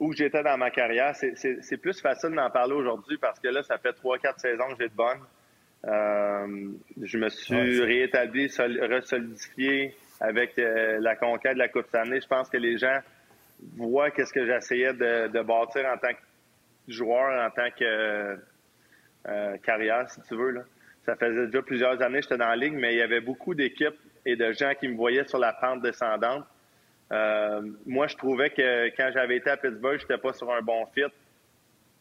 où 0.00 0.12
j'étais 0.12 0.42
dans 0.42 0.56
ma 0.56 0.70
carrière, 0.70 1.14
c'est 1.16 1.76
plus 1.76 2.00
facile 2.00 2.30
d'en 2.30 2.50
parler 2.50 2.74
aujourd'hui 2.74 3.18
parce 3.18 3.40
que 3.40 3.48
là, 3.48 3.62
ça 3.62 3.78
fait 3.78 3.92
trois, 3.92 4.18
quatre 4.18 4.40
saisons 4.40 4.68
que 4.68 4.76
j'ai 4.80 4.88
de 4.88 4.94
bonnes. 4.94 5.20
Euh, 5.86 6.68
je 7.02 7.18
me 7.18 7.28
suis 7.28 7.80
réétabli, 7.80 8.46
resolidifié 8.46 9.94
avec 10.20 10.58
euh, 10.58 10.98
la 11.00 11.16
conquête 11.16 11.54
de 11.54 11.58
la 11.58 11.68
Coupe 11.68 11.92
année. 11.94 12.20
Je 12.20 12.26
pense 12.26 12.48
que 12.48 12.56
les 12.56 12.78
gens 12.78 12.98
voient 13.76 14.10
qu'est-ce 14.10 14.32
que 14.32 14.44
j'essayais 14.44 14.92
de, 14.92 15.28
de, 15.28 15.42
bâtir 15.42 15.84
en 15.86 15.96
tant 15.98 16.12
que 16.12 16.20
joueur, 16.88 17.46
en 17.46 17.50
tant 17.50 17.70
que 17.70 18.38
euh, 19.28 19.56
carrière, 19.58 20.10
si 20.10 20.20
tu 20.22 20.34
veux. 20.34 20.50
Là. 20.50 20.62
Ça 21.04 21.16
faisait 21.16 21.46
déjà 21.46 21.62
plusieurs 21.62 22.02
années 22.02 22.18
que 22.18 22.24
j'étais 22.24 22.36
dans 22.38 22.48
la 22.48 22.56
ligue, 22.56 22.74
mais 22.74 22.92
il 22.94 22.98
y 22.98 23.02
avait 23.02 23.20
beaucoup 23.20 23.54
d'équipes 23.54 23.98
et 24.26 24.36
de 24.36 24.52
gens 24.52 24.72
qui 24.78 24.88
me 24.88 24.96
voyaient 24.96 25.26
sur 25.26 25.38
la 25.38 25.52
pente 25.52 25.82
descendante. 25.82 26.44
Euh, 27.12 27.62
moi, 27.86 28.06
je 28.06 28.16
trouvais 28.16 28.50
que 28.50 28.88
quand 28.96 29.10
j'avais 29.12 29.36
été 29.36 29.50
à 29.50 29.56
Pittsburgh, 29.56 29.98
je 29.98 30.04
n'étais 30.04 30.18
pas 30.18 30.32
sur 30.32 30.52
un 30.52 30.60
bon 30.60 30.84
fit. 30.94 31.04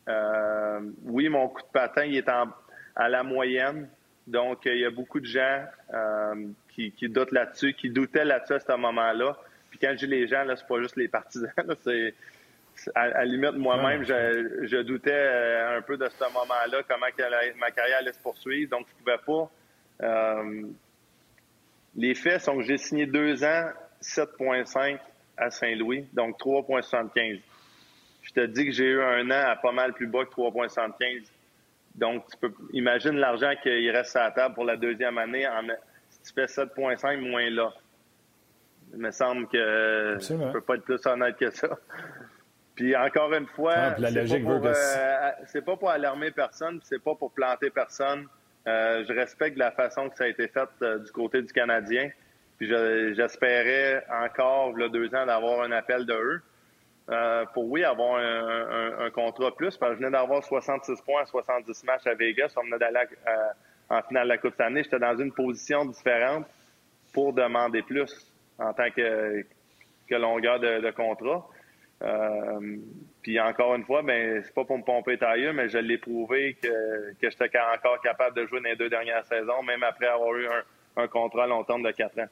Euh, 0.09 0.79
oui, 1.03 1.29
mon 1.29 1.47
coup 1.47 1.61
de 1.61 1.71
patin, 1.71 2.03
il 2.05 2.17
est 2.17 2.29
à 2.29 3.09
la 3.09 3.23
moyenne. 3.23 3.87
Donc, 4.25 4.65
il 4.65 4.77
y 4.77 4.85
a 4.85 4.89
beaucoup 4.89 5.19
de 5.19 5.25
gens 5.25 5.63
euh, 5.93 6.47
qui, 6.73 6.91
doutent 7.09 7.31
là-dessus, 7.31 7.73
qui 7.73 7.89
doutaient 7.89 8.25
là-dessus 8.25 8.53
à 8.53 8.59
ce 8.59 8.71
moment-là. 8.73 9.37
Puis 9.69 9.79
quand 9.79 9.91
je 9.91 10.05
dis 10.05 10.07
les 10.07 10.27
gens, 10.27 10.43
là, 10.43 10.55
c'est 10.55 10.67
pas 10.67 10.81
juste 10.81 10.97
les 10.97 11.07
partisans, 11.07 11.51
à, 12.95 13.07
la 13.07 13.25
limite 13.25 13.53
moi-même, 13.53 14.03
je, 14.03 14.81
doutais 14.81 15.13
un 15.77 15.81
peu 15.81 15.97
de 15.97 16.07
ce 16.07 16.23
moment-là, 16.33 16.83
comment 16.87 17.05
ma 17.59 17.71
carrière 17.71 17.97
allait 17.99 18.13
se 18.13 18.19
poursuivre. 18.19 18.71
Donc, 18.71 18.87
je 18.87 19.03
pouvais 19.03 19.17
pas. 19.25 20.43
les 21.95 22.15
faits 22.15 22.41
sont 22.41 22.57
que 22.57 22.63
j'ai 22.63 22.77
signé 22.77 23.05
deux 23.05 23.43
ans 23.43 23.69
7,5 24.01 24.99
à 25.37 25.49
Saint-Louis, 25.49 26.07
donc 26.13 26.39
3,75. 26.39 27.39
Je 28.23 28.33
te 28.33 28.45
dis 28.45 28.65
que 28.65 28.71
j'ai 28.71 28.85
eu 28.85 29.01
un 29.01 29.29
an 29.31 29.51
à 29.51 29.55
pas 29.55 29.71
mal 29.71 29.93
plus 29.93 30.07
bas 30.07 30.25
que 30.25 30.31
3,75. 30.31 31.23
Donc, 31.95 32.25
tu 32.29 32.37
peux 32.37 32.53
imagine 32.73 33.15
l'argent 33.15 33.53
qu'il 33.61 33.89
reste 33.89 34.15
à 34.15 34.25
la 34.25 34.31
table 34.31 34.55
pour 34.55 34.65
la 34.65 34.77
deuxième 34.77 35.17
année 35.17 35.47
en, 35.47 35.63
si 36.09 36.21
tu 36.21 36.33
fais 36.33 36.45
7,5 36.45 37.17
moins 37.27 37.49
là. 37.49 37.73
Il 38.93 38.99
me 38.99 39.11
semble 39.11 39.47
que 39.47 40.17
je 40.19 40.33
ne 40.33 40.51
peux 40.51 40.61
pas 40.61 40.75
être 40.75 40.83
plus 40.83 41.05
honnête 41.05 41.35
que 41.37 41.49
ça. 41.49 41.77
Puis 42.77 42.95
encore 42.95 43.33
une 43.33 43.47
fois, 43.47 43.73
ah, 43.75 43.95
la 43.97 44.11
logique 44.11 44.45
veut 44.45 44.61
que 44.61 44.67
euh, 44.67 45.31
c'est 45.47 45.65
pas 45.65 45.75
pour 45.75 45.89
alarmer 45.89 46.31
personne, 46.31 46.79
c'est 46.83 47.03
pas 47.03 47.15
pour 47.15 47.33
planter 47.33 47.69
personne. 47.69 48.27
Euh, 48.67 49.03
je 49.05 49.13
respecte 49.13 49.57
la 49.57 49.71
façon 49.71 50.09
que 50.09 50.15
ça 50.15 50.23
a 50.23 50.27
été 50.27 50.47
fait 50.47 50.69
euh, 50.81 50.99
du 50.99 51.11
côté 51.11 51.41
du 51.41 51.51
Canadien. 51.51 52.09
Puis 52.57 52.67
j'espérais 53.15 54.05
encore, 54.09 54.73
le 54.73 54.89
deux 54.89 55.13
ans, 55.13 55.25
d'avoir 55.25 55.61
un 55.61 55.71
appel 55.71 56.05
de 56.05 56.13
eux. 56.13 56.41
Euh, 57.09 57.45
pour 57.53 57.69
oui, 57.71 57.85
avoir 57.85 58.19
un, 58.19 59.09
contrat 59.11 59.55
plus, 59.55 59.77
parce 59.77 59.91
que 59.91 59.95
je 59.95 59.99
venais 60.03 60.11
d'avoir 60.11 60.43
66 60.43 61.01
points 61.03 61.23
70 61.25 61.83
matchs 61.85 62.05
à 62.05 62.13
Vegas. 62.13 62.53
On 62.57 62.63
venait 62.63 62.77
d'aller 62.77 63.05
euh, 63.27 63.31
en 63.89 64.01
finale 64.01 64.23
de 64.23 64.29
la 64.29 64.37
Coupe 64.37 64.59
année. 64.59 64.83
J'étais 64.83 64.99
dans 64.99 65.17
une 65.17 65.31
position 65.31 65.85
différente 65.85 66.45
pour 67.13 67.31
demander 67.31 67.81
plus 67.81 68.33
en 68.59 68.73
tant 68.73 68.89
que, 68.91 69.45
que 70.09 70.15
longueur 70.15 70.59
de, 70.59 70.91
contrat. 70.91 71.47
Euh, 72.03 72.77
puis 73.21 73.39
encore 73.39 73.75
une 73.75 73.83
fois, 73.83 74.03
ben 74.03 74.41
c'est 74.43 74.53
pas 74.53 74.65
pour 74.65 74.77
me 74.77 74.83
pomper 74.83 75.17
tailleux, 75.17 75.53
mais 75.53 75.67
je 75.69 75.79
l'ai 75.79 75.97
prouvé 75.97 76.55
que, 76.61 77.13
que 77.19 77.29
j'étais 77.29 77.49
encore 77.75 77.99
capable 78.01 78.35
de 78.35 78.45
jouer 78.45 78.61
dans 78.61 78.69
les 78.69 78.75
deux 78.75 78.89
dernières 78.89 79.25
saisons, 79.25 79.63
même 79.63 79.83
après 79.83 80.07
avoir 80.07 80.35
eu 80.35 80.45
un, 80.47 81.03
un 81.03 81.07
contrat 81.07 81.45
à 81.45 81.47
long 81.47 81.63
terme 81.63 81.83
de 81.83 81.91
quatre 81.91 82.19
ans. 82.19 82.27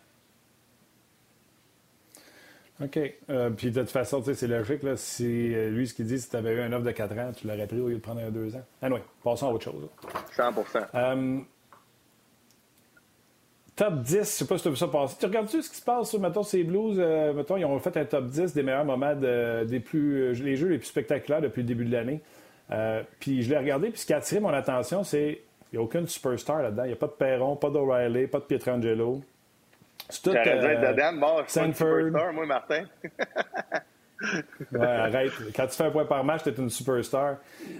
OK. 2.83 2.99
Euh, 3.29 3.49
puis 3.51 3.71
de 3.71 3.81
toute 3.81 3.91
façon, 3.91 4.21
c'est 4.21 4.47
logique. 4.47 4.83
Là, 4.83 4.97
si 4.97 5.53
euh, 5.55 5.69
lui, 5.69 5.87
ce 5.87 5.93
qu'il 5.93 6.05
dit, 6.05 6.19
si 6.19 6.29
tu 6.29 6.35
avais 6.35 6.53
eu 6.53 6.59
un 6.59 6.73
offre 6.73 6.83
de 6.83 6.91
4 6.91 7.17
ans, 7.17 7.31
tu 7.31 7.47
l'aurais 7.47 7.67
pris 7.67 7.79
au 7.79 7.87
lieu 7.87 7.95
de 7.95 8.01
prendre 8.01 8.21
un 8.21 8.29
2 8.29 8.55
ans. 8.55 8.63
Ah 8.81 8.89
oui, 8.91 8.99
passons 9.23 9.47
à 9.47 9.51
autre 9.51 9.63
chose. 9.63 9.87
100 10.33 10.53
euh, 10.93 11.39
Top 13.75 14.01
10, 14.01 14.19
je 14.19 14.23
sais 14.23 14.45
pas 14.45 14.57
si 14.57 14.63
tu 14.63 14.67
as 14.69 14.71
vu 14.71 14.77
ça 14.77 14.87
passer. 14.87 15.17
Tu 15.19 15.25
regardes-tu 15.25 15.61
ce 15.61 15.69
qui 15.69 15.75
se 15.75 15.83
passe 15.83 16.09
sur, 16.09 16.19
mettons, 16.19 16.43
ces 16.43 16.63
Blues? 16.63 16.97
mettons, 17.35 17.57
ils 17.57 17.65
ont 17.65 17.77
fait 17.79 17.97
un 17.97 18.05
top 18.05 18.27
10 18.27 18.53
des 18.53 18.63
meilleurs 18.63 18.85
moments 18.85 19.13
des 19.15 19.79
plus. 19.79 20.33
les 20.33 20.55
jeux 20.55 20.69
les 20.69 20.77
plus 20.77 20.87
spectaculaires 20.87 21.41
depuis 21.41 21.61
le 21.61 21.67
début 21.67 21.85
de 21.85 21.91
l'année. 21.91 22.21
puis 23.19 23.41
je 23.41 23.49
l'ai 23.49 23.57
regardé, 23.57 23.89
puis 23.89 23.99
ce 23.99 24.05
qui 24.05 24.13
a 24.13 24.17
attiré 24.17 24.39
mon 24.39 24.53
attention, 24.53 25.03
c'est 25.03 25.41
qu'il 25.69 25.79
n'y 25.79 25.83
a 25.83 25.85
aucune 25.85 26.07
superstar 26.07 26.61
là-dedans. 26.63 26.83
Il 26.85 26.87
n'y 26.87 26.93
a 26.93 26.97
pas 26.97 27.07
de 27.07 27.11
Perron, 27.11 27.57
pas 27.57 27.69
d'O'Reilly, 27.69 28.27
pas 28.27 28.39
de 28.39 28.45
Pietrangelo. 28.45 29.21
C'est 30.09 30.21
tout. 30.21 30.29
Euh, 30.29 30.43
de 31.67 31.77
superstar, 31.77 32.33
moi, 32.33 32.45
Martin. 32.45 32.85
ouais, 34.71 34.79
arrête. 34.79 35.31
Quand 35.55 35.67
tu 35.67 35.75
fais 35.75 35.83
un 35.83 35.91
point 35.91 36.05
par 36.05 36.23
match, 36.23 36.43
tu 36.43 36.49
es 36.49 36.53
une 36.53 36.69
superstar. 36.69 37.37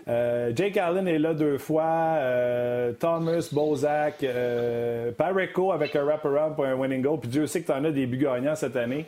Euh, 0.07 0.51
Jake 0.55 0.77
Allen 0.77 1.07
est 1.07 1.19
là 1.19 1.33
deux 1.33 1.57
fois. 1.57 1.83
Euh, 1.85 2.93
Thomas, 2.93 3.47
Bozak, 3.51 4.23
euh, 4.23 5.11
Pareco 5.11 5.71
avec 5.71 5.95
un 5.95 6.03
wraparound 6.03 6.55
pour 6.55 6.65
un 6.65 6.75
winning 6.75 7.01
goal. 7.01 7.19
Puis 7.19 7.29
Dieu 7.29 7.47
sait 7.47 7.61
que 7.61 7.67
tu 7.67 7.71
en 7.71 7.83
as 7.83 7.91
des 7.91 8.05
buts 8.05 8.17
gagnants 8.17 8.55
cette 8.55 8.75
année. 8.75 9.05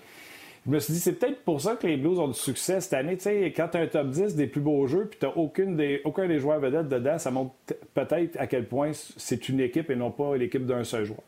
Je 0.66 0.72
me 0.72 0.80
suis 0.80 0.94
dit, 0.94 1.00
c'est 1.00 1.14
peut-être 1.14 1.44
pour 1.46 1.62
ça 1.62 1.76
que 1.76 1.88
les 1.88 1.96
Blues 1.96 2.20
ont 2.20 2.28
du 2.28 2.34
succès 2.34 2.82
cette 2.82 2.94
année. 2.94 3.18
Sais, 3.18 3.54
quand 3.56 3.70
tu 3.70 3.78
as 3.78 3.82
un 3.82 3.88
top 3.88 4.10
10 4.10 4.36
des 4.36 4.48
plus 4.48 4.60
beaux 4.60 4.86
jeux, 4.86 5.08
puis 5.10 5.18
tu 5.18 5.26
n'as 5.26 5.32
aucun 6.04 6.28
des 6.28 6.40
joueurs 6.40 6.60
vedettes 6.60 6.90
dedans, 6.90 7.18
ça 7.18 7.32
montre 7.32 7.54
peut-être 7.94 8.38
à 8.38 8.48
quel 8.48 8.66
point 8.66 8.92
c'est 8.94 9.48
une 9.48 9.62
équipe 9.62 9.90
et 9.90 9.96
non 9.96 10.12
pas 10.12 10.36
l'équipe 10.36 10.66
d'un 10.66 10.84
seul 10.84 11.06
joueur. 11.06 11.24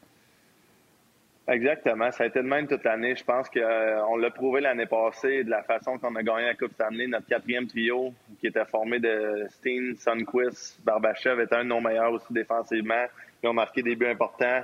Exactement. 1.49 2.11
Ça 2.11 2.25
a 2.25 2.27
été 2.27 2.43
de 2.43 2.47
même 2.47 2.67
toute 2.67 2.83
l'année. 2.83 3.15
Je 3.15 3.23
pense 3.23 3.49
qu'on 3.49 3.59
euh, 3.59 4.21
l'a 4.21 4.29
prouvé 4.29 4.61
l'année 4.61 4.85
passée 4.85 5.43
de 5.43 5.49
la 5.49 5.63
façon 5.63 5.97
qu'on 5.97 6.15
a 6.15 6.21
gagné 6.21 6.45
la 6.45 6.53
Coupe 6.53 6.73
Stanley. 6.73 7.07
Notre 7.07 7.25
quatrième 7.25 7.65
trio, 7.65 8.13
qui 8.39 8.47
était 8.47 8.65
formé 8.65 8.99
de 8.99 9.47
Steen, 9.49 9.95
Sunquist, 9.95 10.79
Barbachev, 10.85 11.41
était 11.41 11.55
un 11.55 11.63
de 11.63 11.69
nos 11.69 11.79
meilleurs 11.79 12.13
aussi 12.13 12.31
défensivement. 12.31 13.03
Ils 13.41 13.49
ont 13.49 13.53
marqué 13.53 13.81
des 13.81 13.95
buts 13.95 14.05
importants. 14.05 14.61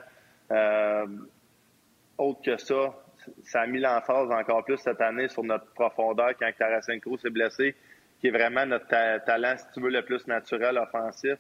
Euh, 0.51 1.07
autre 2.19 2.41
que 2.43 2.57
ça, 2.57 2.93
ça 3.43 3.61
a 3.61 3.67
mis 3.67 3.79
l'emphase 3.79 4.29
encore 4.29 4.63
plus 4.63 4.77
cette 4.77 5.01
année 5.01 5.27
sur 5.27 5.43
notre 5.43 5.65
profondeur 5.73 6.33
quand 6.39 6.51
Tarasenko 6.55 7.17
s'est 7.17 7.31
blessé, 7.31 7.73
qui 8.21 8.27
est 8.27 8.31
vraiment 8.31 8.63
notre 8.67 8.87
talent, 9.25 9.57
si 9.57 9.65
tu 9.73 9.81
veux, 9.81 9.89
le 9.89 10.03
plus 10.03 10.27
naturel 10.27 10.77
offensif, 10.77 11.39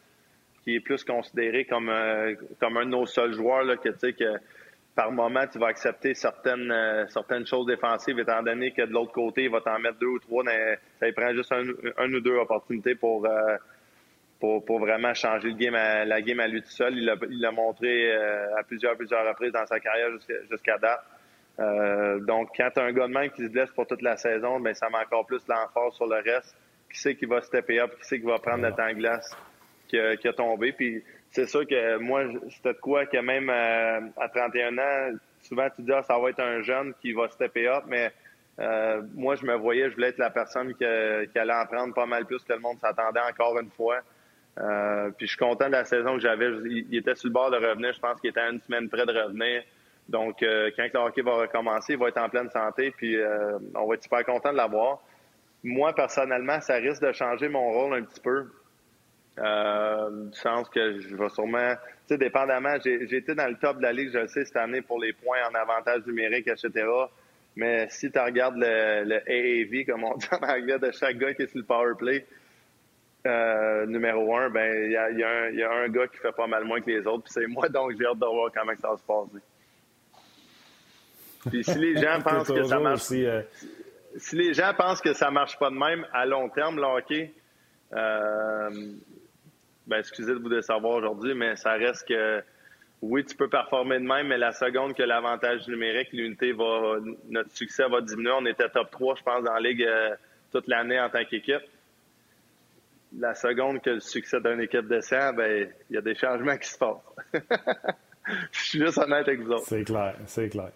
qui 0.63 0.77
est 0.77 0.79
plus 0.79 1.03
considéré 1.03 1.65
comme, 1.65 1.89
euh, 1.89 2.33
comme 2.59 2.77
un 2.77 2.85
de 2.85 2.89
nos 2.89 3.05
seuls 3.05 3.33
joueurs 3.33 3.63
là, 3.63 3.77
que 3.77 3.89
tu 3.89 3.99
sais 3.99 4.13
que 4.13 4.39
par 4.95 5.11
moment, 5.11 5.45
tu 5.45 5.59
vas 5.59 5.67
accepter 5.67 6.13
certaines 6.13 6.71
euh, 6.71 7.05
certaines 7.07 7.45
choses 7.45 7.67
défensives, 7.67 8.17
étant 8.17 8.41
donné 8.41 8.71
que 8.71 8.81
de 8.81 8.93
l'autre 8.93 9.11
côté, 9.11 9.43
il 9.43 9.51
va 9.51 9.59
t'en 9.59 9.77
mettre 9.77 9.99
deux 9.99 10.07
ou 10.07 10.19
trois. 10.19 10.43
ça 10.99 11.11
prend 11.11 11.33
juste 11.33 11.51
un, 11.51 12.13
ou 12.13 12.19
deux 12.21 12.37
opportunités 12.37 12.95
pour, 12.95 13.25
euh, 13.25 13.57
pour, 14.39 14.63
pour, 14.63 14.79
vraiment 14.79 15.13
changer 15.13 15.49
le 15.49 15.55
game 15.55 15.73
la 15.73 16.21
game 16.21 16.39
à 16.39 16.47
lui 16.47 16.61
tout 16.61 16.69
seul. 16.69 16.97
Il 16.97 17.05
l'a 17.05 17.15
il 17.29 17.49
montré 17.53 18.15
euh, 18.15 18.55
à 18.55 18.63
plusieurs, 18.63 18.95
plusieurs 18.95 19.27
reprises 19.27 19.51
dans 19.51 19.65
sa 19.65 19.81
carrière 19.81 20.09
jusqu'à 20.49 20.77
date. 20.77 21.03
donc, 22.25 22.49
quand 22.55 22.69
tu 22.73 22.79
as 22.79 22.83
un 22.83 22.93
gars 22.93 23.07
de 23.07 23.13
même 23.13 23.29
qui 23.31 23.43
se 23.43 23.51
blesse 23.51 23.71
pour 23.71 23.85
toute 23.85 24.01
la 24.01 24.15
saison, 24.15 24.61
ben, 24.61 24.73
ça 24.73 24.89
met 24.89 24.97
encore 24.97 25.25
plus 25.25 25.41
l'emphase 25.49 25.93
sur 25.93 26.07
le 26.07 26.21
reste. 26.23 26.55
Qui 26.89 26.99
sait 27.01 27.15
qui 27.15 27.25
va 27.25 27.41
stepper 27.41 27.81
up, 27.81 27.91
qui 27.99 28.07
sait 28.07 28.19
qui 28.19 28.25
va 28.25 28.37
prendre 28.37 28.63
le 28.63 28.71
temps 28.71 28.87
de 28.87 28.93
glace 28.93 29.35
qui 29.89 29.99
a, 29.99 30.15
qui 30.15 30.29
a 30.29 30.33
tombé? 30.33 30.71
Puis 30.71 31.03
c'est 31.35 31.47
sûr 31.47 31.67
que 31.67 31.97
moi, 31.97 32.23
c'était 32.49 32.73
de 32.73 32.79
quoi 32.79 33.05
que 33.05 33.17
même 33.17 33.49
euh, 33.49 33.99
à, 34.17 34.29
31 34.29 34.77
ans, 34.77 35.17
souvent 35.41 35.67
tu 35.75 35.81
dis 35.81 35.91
ah, 35.91 36.01
ça 36.01 36.17
va 36.17 36.29
être 36.29 36.39
un 36.39 36.61
jeune 36.61 36.93
qui 37.01 37.11
va 37.11 37.27
stepper 37.27 37.67
up, 37.67 37.83
mais 37.87 38.13
euh, 38.59 39.01
moi, 39.13 39.35
je 39.35 39.45
me 39.45 39.53
voyais, 39.55 39.89
je 39.89 39.95
voulais 39.95 40.09
être 40.09 40.17
la 40.17 40.29
personne 40.29 40.73
qui, 40.75 40.85
allait 40.85 41.53
en 41.53 41.65
prendre 41.65 41.93
pas 41.93 42.05
mal 42.05 42.25
plus 42.25 42.41
que 42.41 42.53
le 42.53 42.59
monde 42.59 42.79
s'attendait 42.79 43.19
encore 43.19 43.59
une 43.59 43.69
fois. 43.69 43.97
Euh, 44.57 45.09
puis 45.17 45.27
je 45.27 45.31
suis 45.31 45.37
content 45.37 45.67
de 45.67 45.73
la 45.73 45.83
saison 45.83 46.13
que 46.13 46.21
j'avais. 46.21 46.49
Il, 46.65 46.95
était 46.95 47.15
sur 47.15 47.27
le 47.27 47.33
bord 47.33 47.51
de 47.51 47.57
revenir. 47.57 47.91
Je 47.91 47.99
pense 47.99 48.21
qu'il 48.21 48.29
était 48.29 48.39
à 48.39 48.49
une 48.49 48.61
semaine 48.61 48.87
près 48.87 49.05
de 49.05 49.11
revenir. 49.11 49.63
Donc, 50.07 50.37
quand 50.39 50.93
le 50.93 50.99
hockey 50.99 51.21
va 51.21 51.33
recommencer, 51.33 51.93
il 51.93 51.99
va 51.99 52.07
être 52.07 52.21
en 52.21 52.29
pleine 52.29 52.49
santé. 52.49 52.93
Puis 52.95 53.17
on 53.73 53.85
va 53.85 53.95
être 53.95 54.03
super 54.03 54.23
content 54.23 54.53
de 54.53 54.57
l'avoir. 54.57 55.01
Moi, 55.61 55.93
personnellement, 55.93 56.61
ça 56.61 56.75
risque 56.75 57.01
de 57.01 57.11
changer 57.11 57.49
mon 57.49 57.71
rôle 57.71 57.95
un 57.95 58.03
petit 58.03 58.21
peu. 58.21 58.45
Euh, 59.37 60.27
du 60.31 60.37
sens 60.37 60.69
que 60.69 61.01
je 61.01 61.13
vais 61.13 61.29
sûrement, 61.29 61.73
tu 62.07 62.13
sais, 62.13 62.17
dépendamment, 62.17 62.77
j'ai 62.83 63.17
été 63.17 63.35
dans 63.35 63.49
le 63.49 63.55
top 63.55 63.77
de 63.77 63.81
la 63.81 63.91
ligue, 63.91 64.09
je 64.13 64.19
le 64.19 64.27
sais, 64.29 64.45
cette 64.45 64.55
année 64.55 64.81
pour 64.81 64.97
les 64.97 65.11
points 65.11 65.39
en 65.51 65.55
avantage 65.55 66.05
numérique, 66.05 66.47
etc. 66.47 66.87
Mais 67.57 67.87
si 67.89 68.09
tu 68.09 68.17
regardes 68.17 68.55
le, 68.55 69.03
le, 69.03 69.15
AAV, 69.27 69.85
comme 69.85 70.05
on 70.05 70.15
dit 70.17 70.27
en 70.31 70.37
anglais, 70.37 70.79
de 70.79 70.91
chaque 70.91 71.17
gars 71.17 71.33
qui 71.33 71.41
est 71.41 71.47
sur 71.47 71.57
le 71.57 71.65
power 71.65 71.93
play, 71.97 72.25
euh, 73.27 73.85
numéro 73.87 74.37
un, 74.37 74.49
ben 74.49 74.85
il 74.85 74.91
y 74.91 74.97
a, 74.97 75.11
y, 75.11 75.23
a 75.23 75.29
un, 75.29 75.49
y 75.49 75.63
a 75.63 75.71
un 75.71 75.89
gars 75.89 76.07
qui 76.07 76.17
fait 76.17 76.31
pas 76.31 76.47
mal 76.47 76.63
moins 76.63 76.79
que 76.79 76.89
les 76.89 77.05
autres, 77.05 77.23
puis 77.23 77.33
c'est 77.33 77.47
moi, 77.47 77.67
donc 77.67 77.91
j'ai 77.97 78.05
hâte 78.05 78.19
de 78.19 78.25
voir 78.25 78.51
comment 78.53 78.73
ça 78.79 78.89
va 78.89 78.97
se 78.97 79.03
passer. 79.03 79.43
Puis 81.49 81.63
si 81.63 81.77
les 81.77 82.01
gens 82.01 82.21
pensent 82.23 82.47
que 82.47 82.63
ça 82.63 82.79
marche, 82.79 83.11
euh, 83.11 83.41
si 84.15 84.35
les 84.37 84.53
gens 84.53 84.73
pensent 84.77 85.01
que 85.01 85.13
ça 85.13 85.29
marche 85.29 85.59
pas 85.59 85.69
de 85.69 85.75
même 85.75 86.05
à 86.13 86.25
long 86.25 86.47
terme, 86.49 86.77
le 86.77 86.83
hockey, 86.83 87.33
euh, 87.93 88.69
ben, 89.87 89.99
excusez 89.99 90.33
de 90.33 90.39
vous 90.39 90.49
décevoir 90.49 90.93
aujourd'hui, 90.93 91.33
mais 91.33 91.55
ça 91.55 91.73
reste 91.73 92.07
que 92.07 92.43
oui, 93.01 93.23
tu 93.23 93.35
peux 93.35 93.49
performer 93.49 93.99
de 93.99 94.05
même, 94.05 94.27
mais 94.27 94.37
la 94.37 94.51
seconde 94.51 94.95
que 94.95 95.03
l'avantage 95.03 95.67
numérique, 95.67 96.11
l'unité 96.11 96.53
va, 96.53 96.95
notre 97.29 97.51
succès 97.51 97.87
va 97.87 98.01
diminuer. 98.01 98.31
On 98.31 98.45
était 98.45 98.69
top 98.69 98.89
3, 98.91 99.15
je 99.15 99.23
pense, 99.23 99.43
dans 99.43 99.53
la 99.53 99.59
ligue 99.59 99.83
euh, 99.83 100.15
toute 100.51 100.67
l'année 100.67 100.99
en 100.99 101.09
tant 101.09 101.23
qu'équipe. 101.23 101.61
La 103.17 103.35
seconde 103.35 103.81
que 103.81 103.91
le 103.91 103.99
succès 103.99 104.39
d'une 104.41 104.61
équipe 104.61 104.87
descend, 104.87 105.35
ben, 105.35 105.69
il 105.89 105.95
y 105.95 105.97
a 105.97 106.01
des 106.01 106.15
changements 106.15 106.57
qui 106.57 106.67
se 106.67 106.77
passent. 106.77 107.33
je 108.51 108.59
suis 108.59 108.79
juste 108.79 108.97
honnête 108.97 109.27
avec 109.27 109.41
vous 109.41 109.51
autres. 109.51 109.65
C'est 109.67 109.83
clair, 109.83 110.15
c'est 110.25 110.49
clair. 110.49 110.71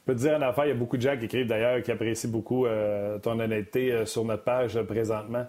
Je 0.00 0.12
peux 0.12 0.14
te 0.14 0.20
dire 0.20 0.34
en 0.34 0.42
affaire, 0.42 0.66
il 0.66 0.68
y 0.68 0.72
a 0.72 0.76
beaucoup 0.76 0.96
de 0.96 1.02
gens 1.02 1.16
qui 1.16 1.26
écrivent 1.26 1.46
d'ailleurs, 1.46 1.80
qui 1.82 1.92
apprécient 1.92 2.30
beaucoup 2.30 2.66
euh, 2.66 3.18
ton 3.18 3.38
honnêteté 3.38 3.92
euh, 3.92 4.04
sur 4.04 4.24
notre 4.24 4.42
page 4.42 4.80
présentement. 4.82 5.46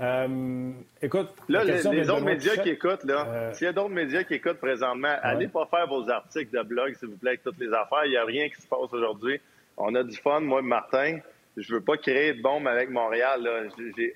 Euh, 0.00 0.72
écoute, 1.00 1.28
là, 1.48 1.64
les, 1.64 1.86
autres 1.86 2.20
médias 2.20 2.56
qui 2.56 2.68
écoutent, 2.68 3.04
là, 3.04 3.26
euh, 3.28 3.52
s'il 3.54 3.64
y 3.66 3.68
a 3.68 3.72
d'autres 3.72 3.94
médias 3.94 4.24
qui 4.24 4.34
écoutent 4.34 4.58
présentement, 4.58 5.14
allez 5.22 5.48
pas 5.48 5.66
faire 5.66 5.86
vos 5.86 6.08
articles 6.10 6.54
de 6.54 6.62
blog, 6.62 6.94
s'il 6.94 7.08
vous 7.08 7.16
plaît, 7.16 7.30
avec 7.30 7.42
toutes 7.42 7.58
les 7.58 7.72
affaires. 7.72 8.04
Il 8.04 8.10
n'y 8.10 8.16
a 8.16 8.24
rien 8.24 8.48
qui 8.48 8.60
se 8.60 8.68
passe 8.68 8.92
aujourd'hui. 8.92 9.40
On 9.76 9.94
a 9.94 10.02
du 10.02 10.16
fun, 10.16 10.40
moi, 10.40 10.60
Martin. 10.60 11.18
Je 11.56 11.72
veux 11.72 11.80
pas 11.80 11.96
créer 11.96 12.34
de 12.34 12.42
bombe 12.42 12.66
avec 12.68 12.90
Montréal. 12.90 13.70
J'ai 13.96 14.14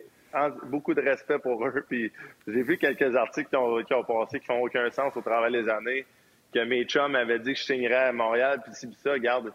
beaucoup 0.66 0.92
de 0.92 1.00
respect 1.00 1.38
pour 1.38 1.66
eux. 1.66 1.84
Puis 1.88 2.12
j'ai 2.46 2.62
vu 2.62 2.76
quelques 2.76 3.16
articles 3.16 3.48
qui 3.48 3.56
ont, 3.56 3.82
qui 3.82 3.94
ont 3.94 4.04
passé 4.04 4.40
qui 4.40 4.46
font 4.46 4.60
aucun 4.62 4.90
sens 4.90 5.16
au 5.16 5.22
travers 5.22 5.50
des 5.50 5.66
années. 5.70 6.04
Que 6.52 6.62
mes 6.64 6.84
chums 6.84 7.14
avaient 7.14 7.38
dit 7.38 7.54
que 7.54 7.58
je 7.58 7.64
signerais 7.64 8.08
à 8.08 8.12
Montréal. 8.12 8.60
Puis 8.62 8.74
si 8.74 8.92
ça, 9.02 9.12
regarde, 9.12 9.50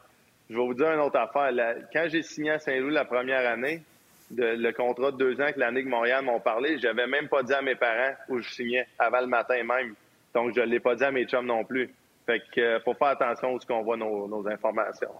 je 0.49 0.55
vais 0.55 0.61
vous 0.61 0.73
dire 0.73 0.91
une 0.91 1.01
autre 1.01 1.19
affaire. 1.19 1.51
quand 1.93 2.05
j'ai 2.07 2.23
signé 2.23 2.51
à 2.51 2.59
Saint-Louis 2.59 2.93
la 2.93 3.05
première 3.05 3.47
année, 3.47 3.83
le 4.31 4.71
contrat 4.71 5.11
de 5.11 5.17
deux 5.17 5.41
ans 5.41 5.51
que 5.53 5.59
la 5.59 5.71
Ligue 5.71 5.87
Montréal 5.87 6.23
m'ont 6.23 6.39
parlé, 6.39 6.79
j'avais 6.79 7.07
même 7.07 7.27
pas 7.27 7.43
dit 7.43 7.53
à 7.53 7.61
mes 7.61 7.75
parents 7.75 8.13
où 8.29 8.39
je 8.39 8.49
signais 8.49 8.87
avant 8.97 9.21
le 9.21 9.27
matin 9.27 9.61
même. 9.63 9.93
Donc, 10.33 10.53
je 10.55 10.61
l'ai 10.61 10.79
pas 10.79 10.95
dit 10.95 11.03
à 11.03 11.11
mes 11.11 11.25
chums 11.25 11.45
non 11.45 11.63
plus. 11.63 11.89
Fait 12.25 12.41
que 12.53 12.59
euh, 12.59 12.79
faut 12.81 12.93
faire 12.93 13.09
attention 13.09 13.53
où 13.53 13.59
qu'on 13.59 13.83
voit 13.83 13.97
nos, 13.97 14.47
informations. 14.47 15.11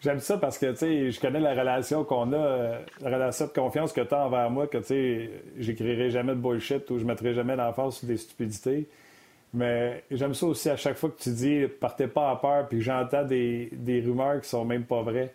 J'aime 0.00 0.20
ça 0.20 0.38
parce 0.38 0.58
que, 0.58 0.70
tu 0.70 0.76
sais, 0.76 1.10
je 1.10 1.20
connais 1.20 1.40
la 1.40 1.54
relation 1.54 2.04
qu'on 2.04 2.32
a, 2.32 2.36
euh, 2.36 2.78
la 3.00 3.10
relation 3.10 3.46
de 3.46 3.50
confiance 3.50 3.92
que 3.92 4.00
tu 4.00 4.14
as 4.14 4.26
envers 4.26 4.48
moi, 4.48 4.66
que, 4.66 4.78
tu 4.78 4.84
sais, 4.84 5.30
j'écrirai 5.58 6.10
jamais 6.10 6.32
de 6.32 6.40
bullshit 6.40 6.88
ou 6.90 6.98
je 6.98 7.04
mettrai 7.04 7.34
jamais 7.34 7.56
l'emphase 7.56 7.96
sur 7.96 8.08
des 8.08 8.16
stupidités. 8.16 8.88
Mais 9.52 10.04
j'aime 10.10 10.34
ça 10.34 10.46
aussi 10.46 10.68
à 10.68 10.76
chaque 10.76 10.96
fois 10.96 11.10
que 11.10 11.20
tu 11.22 11.30
dis 11.30 11.66
partez 11.80 12.06
pas 12.06 12.30
à 12.30 12.36
peur 12.36 12.68
puis 12.68 12.82
j'entends 12.82 13.24
des, 13.24 13.70
des 13.72 14.00
rumeurs 14.00 14.42
qui 14.42 14.48
sont 14.48 14.64
même 14.64 14.84
pas 14.84 15.00
vraies 15.00 15.32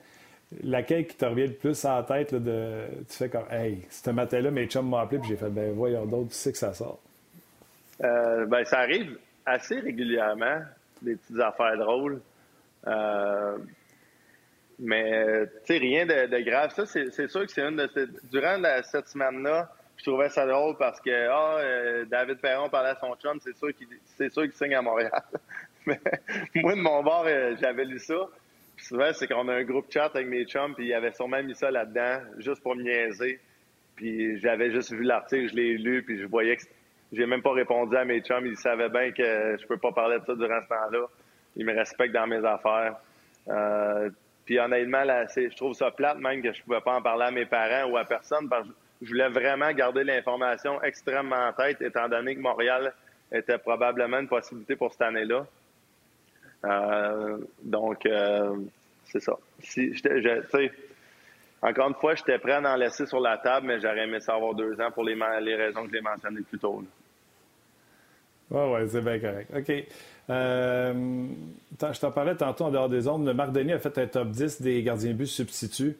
laquelle 0.64 1.08
qui 1.08 1.16
te 1.16 1.26
revient 1.26 1.48
le 1.48 1.54
plus 1.54 1.84
la 1.84 2.04
tête, 2.04 2.34
de, 2.36 2.86
tu 3.10 3.16
fais 3.16 3.30
comme, 3.30 3.46
hey, 3.50 3.82
ce 3.90 4.10
matin-là, 4.10 4.52
mes 4.52 4.68
chums 4.68 4.86
m'ont 4.86 4.98
appelé, 4.98 5.20
puis 5.20 5.30
j'ai 5.30 5.38
fait, 5.38 5.50
ben 5.50 5.74
voyons 5.74 6.06
d'autres, 6.06 6.30
tu 6.30 6.36
sais 6.36 6.52
que 6.52 6.58
ça 6.58 6.74
sort. 6.74 7.00
Euh, 8.04 8.46
ben, 8.46 8.64
ça 8.66 8.80
arrive 8.80 9.18
assez 9.46 9.80
régulièrement, 9.80 10.62
des 11.02 11.16
petites 11.16 11.40
affaires 11.40 11.78
drôles. 11.78 12.22
Euh, 12.88 13.58
mais, 14.80 15.46
tu 15.66 15.74
sais, 15.74 15.78
rien 15.78 16.06
de, 16.06 16.40
grave. 16.44 16.72
Ça, 16.76 16.86
c'est 16.86 17.28
sûr 17.28 17.46
que 17.46 17.52
c'est 17.52 17.62
une 17.62 17.78
de 17.78 17.90
ces... 17.94 18.08
Durant 18.30 18.62
cette 18.84 19.08
semaine-là, 19.08 19.72
je 19.98 20.04
trouvais 20.04 20.30
ça 20.30 20.46
drôle 20.46 20.76
parce 20.78 21.00
que, 21.00 21.28
ah, 21.30 21.58
euh, 21.60 22.06
David 22.06 22.40
Perron 22.40 22.70
parlait 22.70 22.90
à 22.90 23.00
son 23.00 23.16
chum, 23.16 23.40
c'est 23.40 23.56
sûr 23.56 23.74
qu'il 24.44 24.54
signe 24.54 24.76
à 24.76 24.82
Montréal. 24.82 25.22
mais 25.86 26.00
moi, 26.56 26.76
de 26.76 26.82
mon 26.82 27.04
bord, 27.04 27.26
j'avais 27.60 27.86
lu 27.86 28.00
ça 28.00 28.28
souvent, 28.78 29.12
c'est 29.14 29.28
qu'on 29.28 29.48
a 29.48 29.54
un 29.54 29.64
groupe 29.64 29.92
chat 29.92 30.12
avec 30.14 30.28
mes 30.28 30.46
chums, 30.46 30.74
puis 30.76 30.88
il 30.88 30.94
avait 30.94 31.12
sûrement 31.14 31.42
mis 31.44 31.56
ça 31.56 31.72
là-dedans, 31.72 32.22
juste 32.38 32.62
pour 32.62 32.76
me 32.76 32.84
niaiser. 32.84 33.40
Puis 33.96 34.40
j'avais 34.40 34.72
juste 34.72 34.92
vu 34.92 35.04
l'article, 35.04 35.50
je 35.50 35.56
l'ai 35.56 35.78
lu, 35.78 36.04
puis 36.04 36.20
je 36.20 36.26
voyais 36.26 36.58
que 36.58 36.64
j'ai 37.12 37.26
même 37.26 37.42
pas 37.42 37.52
répondu 37.52 37.96
à 37.96 38.06
mes 38.06 38.22
chums. 38.22 38.46
Ils 38.46 38.58
savaient 38.58 38.90
bien 38.90 39.12
que 39.12 39.58
je 39.60 39.68
peux 39.68 39.78
pas 39.78 39.92
parler 39.92 40.20
de 40.20 40.26
ça 40.26 40.36
durant 40.36 40.62
ce 40.62 40.68
temps-là. 40.68 41.06
Ils 41.56 41.66
me 41.66 41.74
respectent 41.74 42.14
dans 42.14 42.28
mes 42.28 42.44
affaires. 42.44 42.96
Euh, 43.50 44.10
puis 44.46 44.60
honnêtement, 44.60 45.04
je 45.36 45.56
trouve 45.56 45.74
ça 45.74 45.92
plate 45.92 46.18
même 46.18 46.42
que 46.42 46.52
je 46.52 46.62
pouvais 46.64 46.82
pas 46.82 46.96
en 46.96 47.02
parler 47.02 47.26
à 47.26 47.32
mes 47.32 47.46
parents 47.46 47.90
ou 47.92 47.98
à 47.98 48.04
personne 48.04 48.50
parce 48.50 48.68
que 48.68 48.74
je 49.02 49.10
voulais 49.10 49.30
vraiment 49.30 49.72
garder 49.72 50.04
l'information 50.04 50.82
extrêmement 50.82 51.48
en 51.48 51.54
tête, 51.54 51.82
étant 51.82 52.10
donné 52.10 52.36
que 52.36 52.42
Montréal 52.42 52.94
était 53.32 53.58
probablement 53.58 54.20
une 54.20 54.28
possibilité 54.28 54.76
pour 54.76 54.92
cette 54.92 55.02
année-là. 55.02 55.46
Euh, 56.66 57.38
donc, 57.62 58.06
euh, 58.06 58.56
c'est 59.06 59.20
ça. 59.20 59.34
Si, 59.60 59.94
encore 61.62 61.88
une 61.88 61.96
fois, 61.96 62.16
j'étais 62.16 62.38
prêt 62.40 62.54
à 62.54 62.74
en 62.74 62.76
laisser 62.76 63.06
sur 63.06 63.20
la 63.20 63.38
table, 63.38 63.68
mais 63.68 63.80
j'aurais 63.80 64.04
aimé 64.04 64.20
ça 64.20 64.36
avoir 64.36 64.54
deux 64.54 64.80
ans 64.82 64.92
pour 64.92 65.04
les, 65.04 65.16
les 65.42 65.56
raisons 65.56 65.86
que 65.86 65.92
j'ai 65.94 66.02
mentionnées 66.02 66.42
plus 66.42 66.60
tôt. 66.60 66.84
Oui, 68.52 68.62
oui, 68.62 68.90
c'est 68.90 69.02
bien 69.02 69.20
correct. 69.20 69.50
OK. 69.56 69.72
Euh, 70.30 71.26
je 71.82 72.00
t'en 72.00 72.12
parlais 72.12 72.36
tantôt 72.36 72.66
en 72.66 72.72
dehors 72.72 72.90
des 72.90 73.08
ondes. 73.08 73.34
Marc 73.34 73.52
Denis 73.52 73.74
a 73.74 73.80
fait 73.80 73.98
un 73.98 74.08
top 74.08 74.30
10 74.30 74.62
des 74.62 74.84
gardiens 74.84 75.12
de 75.12 75.16
but 75.16 75.28
substituts. 75.28 75.96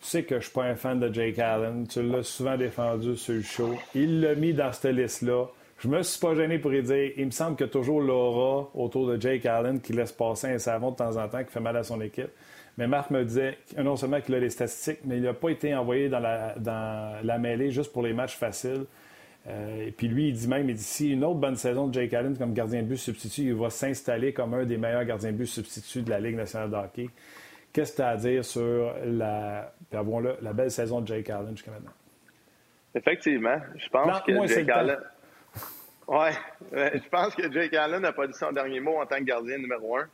Tu 0.00 0.08
sais 0.08 0.22
que 0.22 0.30
je 0.30 0.36
ne 0.36 0.40
suis 0.40 0.52
pas 0.52 0.64
un 0.64 0.74
fan 0.74 0.98
de 0.98 1.12
Jake 1.12 1.38
Allen. 1.38 1.86
Tu 1.86 2.02
l'as 2.02 2.24
souvent 2.24 2.56
défendu 2.56 3.16
sur 3.16 3.34
le 3.34 3.42
show. 3.42 3.74
Il 3.94 4.20
l'a 4.20 4.34
mis 4.34 4.52
dans 4.52 4.72
cette 4.72 4.94
liste-là. 4.94 5.46
Je 5.82 5.88
me 5.88 6.00
suis 6.04 6.20
pas 6.20 6.36
gêné 6.36 6.60
pour 6.60 6.72
y 6.72 6.80
dire, 6.80 7.10
il 7.16 7.26
me 7.26 7.32
semble 7.32 7.56
que 7.56 7.64
toujours 7.64 8.00
l'aura 8.00 8.70
autour 8.74 9.08
de 9.08 9.20
Jake 9.20 9.44
Allen 9.46 9.80
qui 9.80 9.92
laisse 9.92 10.12
passer 10.12 10.46
un 10.46 10.58
savon 10.58 10.92
de 10.92 10.96
temps 10.96 11.16
en 11.16 11.26
temps 11.26 11.42
qui 11.42 11.50
fait 11.50 11.58
mal 11.58 11.76
à 11.76 11.82
son 11.82 12.00
équipe. 12.00 12.30
Mais 12.78 12.86
Marc 12.86 13.10
me 13.10 13.24
disait 13.24 13.58
non 13.76 13.96
seulement 13.96 14.20
qu'il 14.20 14.32
a 14.36 14.38
les 14.38 14.50
statistiques, 14.50 15.00
mais 15.04 15.16
il 15.16 15.24
n'a 15.24 15.34
pas 15.34 15.48
été 15.48 15.74
envoyé 15.74 16.08
dans 16.08 16.20
la, 16.20 16.54
dans 16.56 17.20
la 17.24 17.38
mêlée 17.38 17.72
juste 17.72 17.92
pour 17.92 18.04
les 18.04 18.12
matchs 18.12 18.36
faciles. 18.36 18.84
Euh, 19.48 19.88
et 19.88 19.90
puis 19.90 20.06
lui, 20.06 20.28
il 20.28 20.34
dit 20.34 20.46
même, 20.46 20.70
il 20.70 20.76
dit, 20.76 20.82
si 20.84 21.10
une 21.10 21.24
autre 21.24 21.40
bonne 21.40 21.56
saison 21.56 21.88
de 21.88 21.94
Jake 21.94 22.14
Allen 22.14 22.38
comme 22.38 22.54
gardien 22.54 22.82
de 22.82 22.86
but 22.86 22.96
substitut, 22.96 23.42
il 23.42 23.54
va 23.54 23.68
s'installer 23.68 24.32
comme 24.32 24.54
un 24.54 24.64
des 24.64 24.76
meilleurs 24.76 25.04
gardiens 25.04 25.32
de 25.32 25.36
but 25.36 25.46
substituts 25.46 26.02
de 26.02 26.10
la 26.10 26.20
Ligue 26.20 26.36
nationale 26.36 26.70
de 26.70 26.76
hockey. 26.76 27.10
Qu'est-ce 27.72 27.90
que 27.90 27.96
tu 27.96 28.02
as 28.02 28.08
à 28.10 28.16
dire 28.16 28.44
sur 28.44 28.94
la, 29.04 29.74
la 29.90 30.52
belle 30.52 30.70
saison 30.70 31.00
de 31.00 31.08
Jake 31.08 31.28
Allen 31.28 31.56
jusqu'à 31.56 31.72
maintenant? 31.72 31.90
Effectivement. 32.94 33.56
Je 33.76 33.88
pense 33.88 34.20
que 34.20 34.46
Jake 34.46 34.68
Allen... 34.68 34.96
Oui, 36.08 36.28
je 36.72 37.08
pense 37.08 37.34
que 37.34 37.50
Jake 37.50 37.74
Allen 37.74 38.02
n'a 38.02 38.12
pas 38.12 38.26
dit 38.26 38.34
son 38.34 38.52
dernier 38.52 38.80
mot 38.80 39.00
en 39.00 39.06
tant 39.06 39.18
que 39.18 39.24
gardien 39.24 39.58
numéro 39.58 39.96
un. 39.96 40.06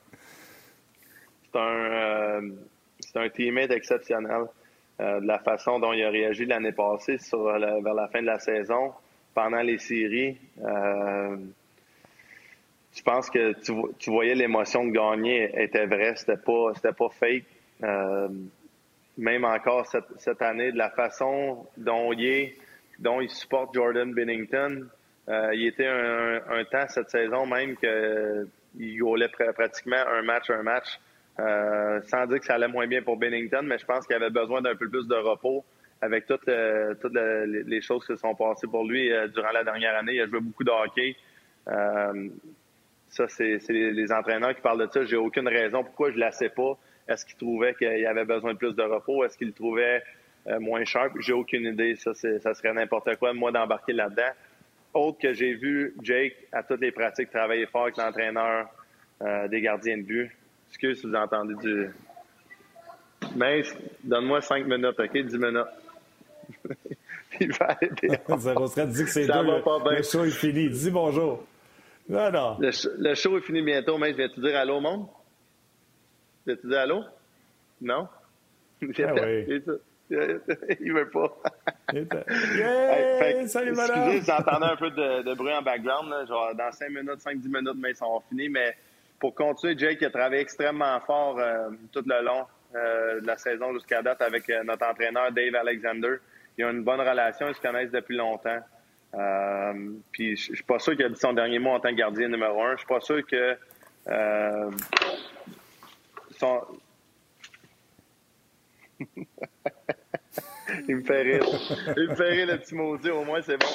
C'est 1.51 1.59
un, 1.59 1.63
euh, 1.63 2.51
c'est 3.01 3.17
un 3.19 3.29
teammate 3.31 3.71
exceptionnel. 3.71 4.47
Euh, 5.01 5.21
de 5.21 5.27
la 5.27 5.39
façon 5.39 5.79
dont 5.79 5.93
il 5.93 6.03
a 6.03 6.11
réagi 6.11 6.45
l'année 6.45 6.73
passée 6.73 7.19
sur 7.19 7.45
vers 7.45 7.95
la 7.95 8.09
fin 8.09 8.21
de 8.21 8.27
la 8.27 8.41
saison, 8.41 8.93
pendant 9.33 9.61
les 9.61 9.79
séries. 9.79 10.37
Euh, 10.61 11.37
je 12.93 13.03
pense 13.03 13.31
que 13.31 13.53
tu, 13.99 14.11
voyais 14.11 14.35
l'émotion 14.35 14.85
de 14.85 14.91
gagner 14.91 15.53
était 15.63 15.87
vraie, 15.87 16.17
c'était 16.17 16.37
pas 16.37 16.73
c'était 16.75 16.93
pas 16.93 17.09
fake. 17.11 17.45
Euh, 17.85 18.29
même 19.17 19.45
encore 19.45 19.87
cette, 19.87 20.19
cette, 20.19 20.43
année, 20.43 20.73
de 20.73 20.79
la 20.79 20.91
façon 20.91 21.65
dont 21.77 22.13
il 22.13 22.25
est, 22.25 22.57
dont 22.99 23.21
il 23.21 23.31
supporte 23.31 23.75
Jordan 23.75 24.13
Bennington, 24.13 24.89
euh, 25.29 25.55
il 25.55 25.67
était 25.67 25.87
un, 25.87 26.41
un, 26.49 26.65
temps 26.65 26.87
cette 26.89 27.11
saison 27.11 27.45
même 27.45 27.77
qu'il 27.77 28.99
gaulait 28.99 29.29
pratiquement 29.29 30.03
un 30.09 30.23
match, 30.23 30.49
un 30.51 30.63
match. 30.63 30.99
Euh, 31.39 32.01
sans 32.07 32.27
dire 32.27 32.41
que 32.41 32.47
ça 32.47 32.55
allait 32.55 32.67
moins 32.67 32.89
bien 32.89 33.01
pour 33.01 33.17
Bennington, 33.17 33.63
mais 33.63 33.79
je 33.79 33.87
pense 33.87 34.07
qu'il 34.07 34.17
avait 34.17 34.31
besoin 34.31 34.61
d'un 34.61 34.75
peu 34.75 34.89
plus 34.89 35.07
de 35.07 35.15
repos 35.15 35.65
avec 36.01 36.27
toutes, 36.27 36.49
euh, 36.49 36.95
toutes 37.01 37.15
les 37.15 37.81
choses 37.81 38.05
qui 38.05 38.13
se 38.13 38.17
sont 38.17 38.35
passées 38.35 38.67
pour 38.67 38.85
lui 38.85 39.13
durant 39.33 39.53
la 39.53 39.63
dernière 39.63 39.97
année. 39.97 40.15
Il 40.15 40.21
a 40.23 40.27
joué 40.27 40.41
beaucoup 40.41 40.65
de 40.65 40.71
hockey. 40.71 41.15
ça, 43.09 43.29
c'est 43.29 43.61
les 43.69 44.13
entraîneurs 44.13 44.55
qui 44.55 44.63
parlent 44.63 44.85
de 44.85 44.91
ça. 44.91 45.05
J'ai 45.05 45.17
aucune 45.17 45.47
raison 45.47 45.85
pourquoi 45.85 46.11
je 46.11 46.17
ne 46.17 46.21
la 46.21 46.33
sais 46.33 46.49
pas. 46.49 46.77
Est-ce 47.07 47.25
qu'il 47.25 47.37
trouvait 47.37 47.75
qu'il 47.75 48.07
avait 48.07 48.25
besoin 48.25 48.55
de 48.55 48.59
plus 48.59 48.75
de 48.75 48.83
repos? 48.83 49.25
Est-ce 49.25 49.39
qu'il 49.39 49.53
trouvait 49.53 50.03
moins 50.59 50.85
sharp? 50.85 51.13
J'ai 51.21 51.35
aucune 51.35 51.67
idée. 51.67 51.95
Ça, 51.97 52.15
ça 52.15 52.55
serait 52.55 52.73
n'importe 52.73 53.15
quoi 53.17 53.33
moi 53.33 53.53
d'embarquer 53.53 53.93
là-dedans 53.93 54.33
autre 54.99 55.19
que 55.19 55.33
j'ai 55.33 55.55
vu 55.55 55.95
Jake 56.03 56.35
à 56.53 56.63
toutes 56.63 56.81
les 56.81 56.93
pratiques 56.93 57.31
travailler 57.31 57.67
fort 57.67 57.85
avec 57.85 57.97
l'entraîneur 57.97 58.69
euh, 59.23 59.49
des 59.49 59.61
gardiens 59.61 59.99
de 59.99 60.03
but. 60.03 60.31
Excuse 60.69 61.01
si 61.01 61.07
vous 61.07 61.15
entendez 61.15 61.55
du. 61.55 61.89
Mais 63.37 63.63
donne-moi 64.05 64.41
5 64.41 64.67
minutes, 64.67 64.99
OK? 64.99 65.13
10 65.13 65.39
minutes. 65.39 65.67
Il 67.41 67.53
va 67.53 67.71
arrêter. 67.71 68.09
Ça 68.69 68.87
dit 68.87 69.05
que 69.05 69.11
c'est 69.11 69.27
deux. 69.27 69.33
Le, 69.33 69.97
le, 69.97 70.03
show 70.03 70.25
est 70.25 70.31
fini. 70.31 70.69
Dis 70.71 70.91
bonjour. 70.91 71.47
Non, 72.09 72.31
non. 72.31 72.57
Le, 72.59 73.15
show 73.15 73.37
est 73.37 73.43
fini 73.43 73.63
bientôt, 73.63 73.99
mais 73.99 74.13
je 74.13 74.17
vais 74.17 74.29
te 74.29 74.41
dire 74.41 74.57
allô, 74.57 74.81
monde? 74.81 75.07
Je 76.47 76.53
vais 76.53 76.59
te 76.59 76.67
dire 76.67 76.79
allô? 76.79 77.05
Non? 77.81 78.09
Ah 78.81 79.13
oui. 79.13 79.63
il 80.81 80.93
veut 80.93 81.11
pas. 81.11 81.37
yeah, 81.93 83.47
salut, 83.47 83.73
excusez, 83.73 84.33
entendez 84.33 84.67
un 84.67 84.77
peu 84.77 84.91
de, 84.91 85.35
bruit 85.35 85.53
en 85.53 85.63
background. 85.63 86.11
Là, 86.11 86.25
genre 86.27 86.55
dans 86.55 86.73
5 86.73 86.89
minutes, 86.89 87.21
5-10 87.25 87.45
minutes, 87.45 87.77
mais 87.77 87.91
ils 87.91 87.97
sont 87.97 88.23
finis. 88.29 88.49
Mais 88.49 88.77
pour 89.19 89.35
continuer, 89.35 89.77
Jake 89.77 90.03
a 90.03 90.11
travaillé 90.11 90.43
extrêmement 90.43 91.01
fort 91.01 91.39
euh, 91.39 91.71
tout 91.93 92.05
le 92.07 92.25
long 92.25 92.47
euh, 92.75 93.21
de 93.21 93.27
la 93.27 93.37
saison 93.37 93.73
jusqu'à 93.73 94.03
date 94.03 94.23
avec 94.23 94.49
euh, 94.51 94.63
notre 94.65 94.87
entraîneur 94.87 95.33
Dave 95.33 95.55
Alexander, 95.55 96.17
ils 96.57 96.65
ont 96.65 96.71
une 96.71 96.85
bonne 96.85 97.01
relation, 97.01 97.49
ils 97.49 97.55
se 97.55 97.61
connaissent 97.61 97.91
depuis 97.91 98.17
longtemps. 98.17 98.61
Euh, 99.15 99.91
puis 100.13 100.37
je 100.37 100.55
suis 100.55 100.63
pas 100.65 100.79
sûr 100.79 100.95
qu'il 100.95 101.07
a 101.07 101.09
dit 101.09 101.19
son 101.19 101.33
dernier 101.33 101.59
mot 101.59 101.71
en 101.71 101.81
tant 101.81 101.91
que 101.91 101.95
gardien 101.95 102.29
numéro 102.29 102.63
un. 102.63 102.73
Je 102.73 102.79
suis 102.79 102.87
pas 102.87 103.01
sûr 103.01 103.27
que 103.27 103.57
euh, 104.09 104.71
son... 106.37 106.63
Il 110.89 110.97
me 110.97 111.03
fait 111.03 111.23
rire. 111.23 111.45
Il 111.97 112.09
me 112.09 112.15
fait 112.15 112.31
rire 112.31 112.47
le 112.47 112.59
petit 112.59 112.75
maudit, 112.75 113.11
au 113.11 113.25
moins 113.25 113.43
c'est 113.43 113.57
bon. 113.57 113.67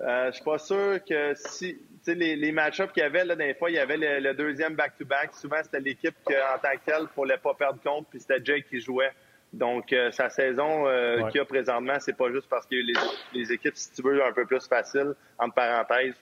Euh, 0.00 0.26
je 0.26 0.36
suis 0.36 0.44
pas 0.44 0.58
sûr 0.58 0.98
que 1.04 1.32
si. 1.34 1.76
Tu 1.76 2.12
sais, 2.12 2.14
les, 2.14 2.36
les 2.36 2.52
match-ups 2.52 2.92
qu'il 2.92 3.02
y 3.02 3.06
avait, 3.06 3.24
là, 3.24 3.34
des 3.34 3.54
fois, 3.54 3.70
il 3.70 3.74
y 3.74 3.78
avait 3.78 3.96
le, 3.96 4.32
deuxième 4.32 4.76
back-to-back. 4.76 5.34
Souvent, 5.34 5.56
c'était 5.62 5.80
l'équipe 5.80 6.14
en 6.26 6.58
tant 6.58 6.70
que 6.70 6.84
telle, 6.84 7.00
il 7.00 7.02
ne 7.02 7.08
fallait 7.08 7.38
pas 7.38 7.54
perdre 7.54 7.80
compte, 7.82 8.06
puis 8.08 8.20
c'était 8.20 8.38
Jake 8.44 8.66
qui 8.68 8.80
jouait. 8.80 9.10
Donc, 9.52 9.92
euh, 9.92 10.10
sa 10.12 10.28
saison 10.28 10.86
euh, 10.86 11.28
qu'il 11.30 11.40
a 11.40 11.44
présentement, 11.44 11.98
c'est 11.98 12.16
pas 12.16 12.30
juste 12.30 12.48
parce 12.48 12.66
qu'il 12.66 12.78
y 12.78 12.96
a 12.96 13.00
les, 13.32 13.40
les, 13.40 13.52
équipes, 13.52 13.76
si 13.76 13.90
tu 13.92 14.02
veux, 14.02 14.22
un 14.22 14.32
peu 14.32 14.46
plus 14.46 14.66
faciles, 14.68 15.14
entre 15.38 15.54
parenthèses. 15.54 16.14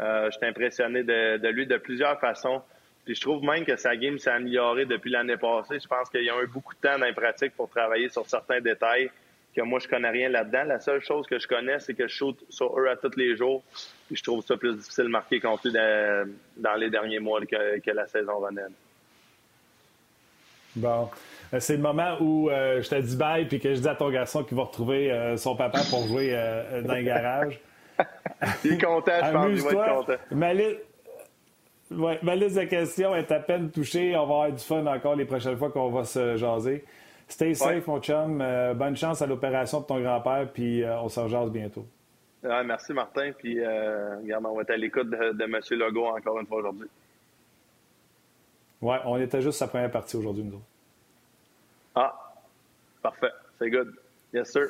Euh, 0.00 0.30
je 0.30 0.36
suis 0.36 0.46
impressionné 0.46 1.02
de, 1.02 1.36
de, 1.38 1.48
lui 1.48 1.66
de 1.66 1.76
plusieurs 1.76 2.18
façons. 2.18 2.62
Puis 3.04 3.14
je 3.14 3.20
trouve 3.20 3.42
même 3.42 3.64
que 3.64 3.76
sa 3.76 3.96
game 3.96 4.18
s'est 4.18 4.30
améliorée 4.30 4.84
depuis 4.84 5.10
l'année 5.10 5.36
passée. 5.36 5.78
Je 5.80 5.88
pense 5.88 6.08
qu'il 6.10 6.24
y 6.24 6.30
a 6.30 6.42
eu 6.42 6.46
beaucoup 6.46 6.74
de 6.74 6.80
temps 6.80 6.98
dans 6.98 7.06
les 7.06 7.12
pratiques 7.12 7.54
pour 7.54 7.68
travailler 7.68 8.08
sur 8.08 8.26
certains 8.26 8.60
détails 8.60 9.10
que 9.54 9.62
moi, 9.62 9.78
je 9.78 9.88
connais 9.88 10.10
rien 10.10 10.28
là-dedans. 10.28 10.64
La 10.64 10.80
seule 10.80 11.02
chose 11.02 11.26
que 11.26 11.38
je 11.38 11.46
connais, 11.46 11.78
c'est 11.78 11.94
que 11.94 12.08
je 12.08 12.14
shoot 12.14 12.38
sur 12.48 12.78
eux 12.78 12.88
à 12.88 12.96
tous 12.96 13.16
les 13.16 13.36
jours. 13.36 13.62
Puis 14.06 14.16
je 14.16 14.22
trouve 14.22 14.44
ça 14.44 14.56
plus 14.56 14.76
difficile 14.76 15.04
de 15.04 15.10
marquer 15.10 15.40
contre 15.40 15.68
eux 15.68 16.36
dans, 16.56 16.74
les 16.74 16.90
derniers 16.90 17.20
mois 17.20 17.40
que, 17.40 17.78
que 17.80 17.90
la 17.90 18.06
saison 18.06 18.40
venait. 18.40 18.62
Bon. 20.74 21.10
Euh, 21.52 21.60
c'est 21.60 21.76
le 21.76 21.82
moment 21.82 22.16
où 22.20 22.48
euh, 22.48 22.80
je 22.82 22.88
te 22.88 22.94
dis 22.94 23.16
bye 23.16 23.44
puis 23.44 23.60
que 23.60 23.74
je 23.74 23.80
dis 23.80 23.88
à 23.88 23.94
ton 23.94 24.10
garçon 24.10 24.42
qu'il 24.42 24.56
va 24.56 24.64
retrouver 24.64 25.12
euh, 25.12 25.36
son 25.36 25.54
papa 25.54 25.80
pour 25.90 26.06
jouer 26.06 26.32
dans 26.84 26.94
le 26.94 27.02
garage. 27.02 27.60
il 28.64 28.72
est 28.72 28.82
content, 28.82 29.12
je 29.22 29.32
pense. 29.32 29.50
Il 29.50 29.62
va 29.62 29.70
être 29.70 29.94
content. 29.94 30.16
Ma, 31.90 32.14
ma 32.22 32.34
liste 32.36 32.56
de 32.56 32.64
questions 32.64 33.14
est 33.14 33.30
à 33.30 33.38
peine 33.38 33.70
touchée. 33.70 34.16
On 34.16 34.20
va 34.20 34.22
avoir 34.22 34.52
du 34.52 34.64
fun 34.64 34.86
encore 34.86 35.14
les 35.14 35.26
prochaines 35.26 35.58
fois 35.58 35.70
qu'on 35.70 35.90
va 35.90 36.04
se 36.04 36.36
jaser. 36.36 36.84
Stay 37.32 37.54
safe, 37.54 37.86
mon 37.86 37.98
chum. 37.98 38.42
Euh, 38.42 38.74
bonne 38.74 38.94
chance 38.94 39.22
à 39.22 39.26
l'opération 39.26 39.80
de 39.80 39.86
ton 39.86 39.98
grand-père, 39.98 40.46
puis 40.52 40.82
euh, 40.82 41.00
on 41.00 41.08
se 41.08 41.18
rejase 41.18 41.50
bientôt. 41.50 41.86
merci, 42.42 42.92
Martin. 42.92 43.32
Puis, 43.32 43.58
euh, 43.58 44.18
regarde, 44.18 44.44
on 44.44 44.54
va 44.54 44.60
être 44.60 44.70
à 44.70 44.76
l'écoute 44.76 45.08
de, 45.08 45.32
de, 45.32 45.44
M. 45.44 45.58
Legault 45.70 46.08
encore 46.08 46.38
une 46.38 46.46
fois 46.46 46.58
aujourd'hui. 46.58 46.88
Oui, 48.82 48.96
on 49.06 49.18
était 49.18 49.40
juste 49.40 49.58
sa 49.58 49.66
première 49.66 49.90
partie 49.90 50.14
aujourd'hui, 50.14 50.44
nous 50.44 50.56
autres. 50.56 50.64
Ah, 51.94 52.34
parfait. 53.00 53.32
C'est 53.58 53.70
good. 53.70 53.94
Yes, 54.34 54.52
sir. 54.52 54.68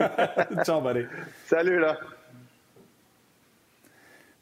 Ciao, 0.64 0.80
buddy. 0.80 1.06
Salut, 1.44 1.78
là. 1.78 1.96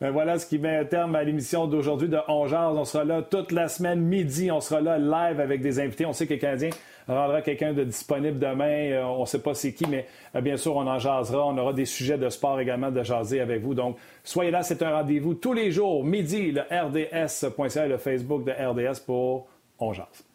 Ben 0.01 0.11
voilà 0.13 0.39
ce 0.39 0.47
qui 0.47 0.59
met 0.59 0.77
un 0.77 0.87
terme 0.87 1.15
à 1.15 1.23
l'émission 1.23 1.67
d'aujourd'hui 1.67 2.09
de 2.09 2.17
On 2.27 2.47
On 2.79 2.85
sera 2.87 3.05
là 3.05 3.21
toute 3.21 3.53
la 3.53 3.69
semaine, 3.69 4.01
midi. 4.01 4.51
On 4.51 4.61
sera 4.61 4.81
là 4.81 4.99
live 4.99 5.41
avec 5.41 5.61
des 5.61 5.79
invités. 5.79 6.07
On 6.07 6.15
sait 6.15 6.27
que 6.27 6.33
les 6.33 6.41
rendra 7.15 7.43
quelqu'un 7.43 7.75
de 7.75 7.85
disponible 7.85 8.39
demain. 8.39 8.93
Euh, 8.93 9.05
on 9.05 9.21
ne 9.21 9.27
sait 9.27 9.43
pas 9.43 9.53
c'est 9.53 9.75
qui, 9.75 9.87
mais 9.87 10.07
euh, 10.35 10.41
bien 10.41 10.57
sûr, 10.57 10.75
on 10.75 10.87
en 10.87 10.99
jasera. 10.99 11.47
On 11.47 11.59
aura 11.59 11.75
des 11.75 11.85
sujets 11.85 12.17
de 12.17 12.31
sport 12.31 12.59
également 12.61 12.91
de 12.91 13.03
jaser 13.03 13.41
avec 13.41 13.61
vous. 13.61 13.75
Donc, 13.75 13.99
soyez 14.25 14.51
là. 14.51 14.63
C'est 14.63 14.83
un 14.83 14.91
rendez-vous 14.91 15.35
tous 15.35 15.53
les 15.53 15.71
jours, 15.71 16.03
midi, 16.03 16.51
le 16.51 16.63
RDS.ca 16.63 17.85
et 17.85 17.89
le 17.89 17.99
Facebook 17.99 18.45
de 18.45 18.53
RDS 18.53 19.01
pour 19.05 19.49
On. 19.79 20.30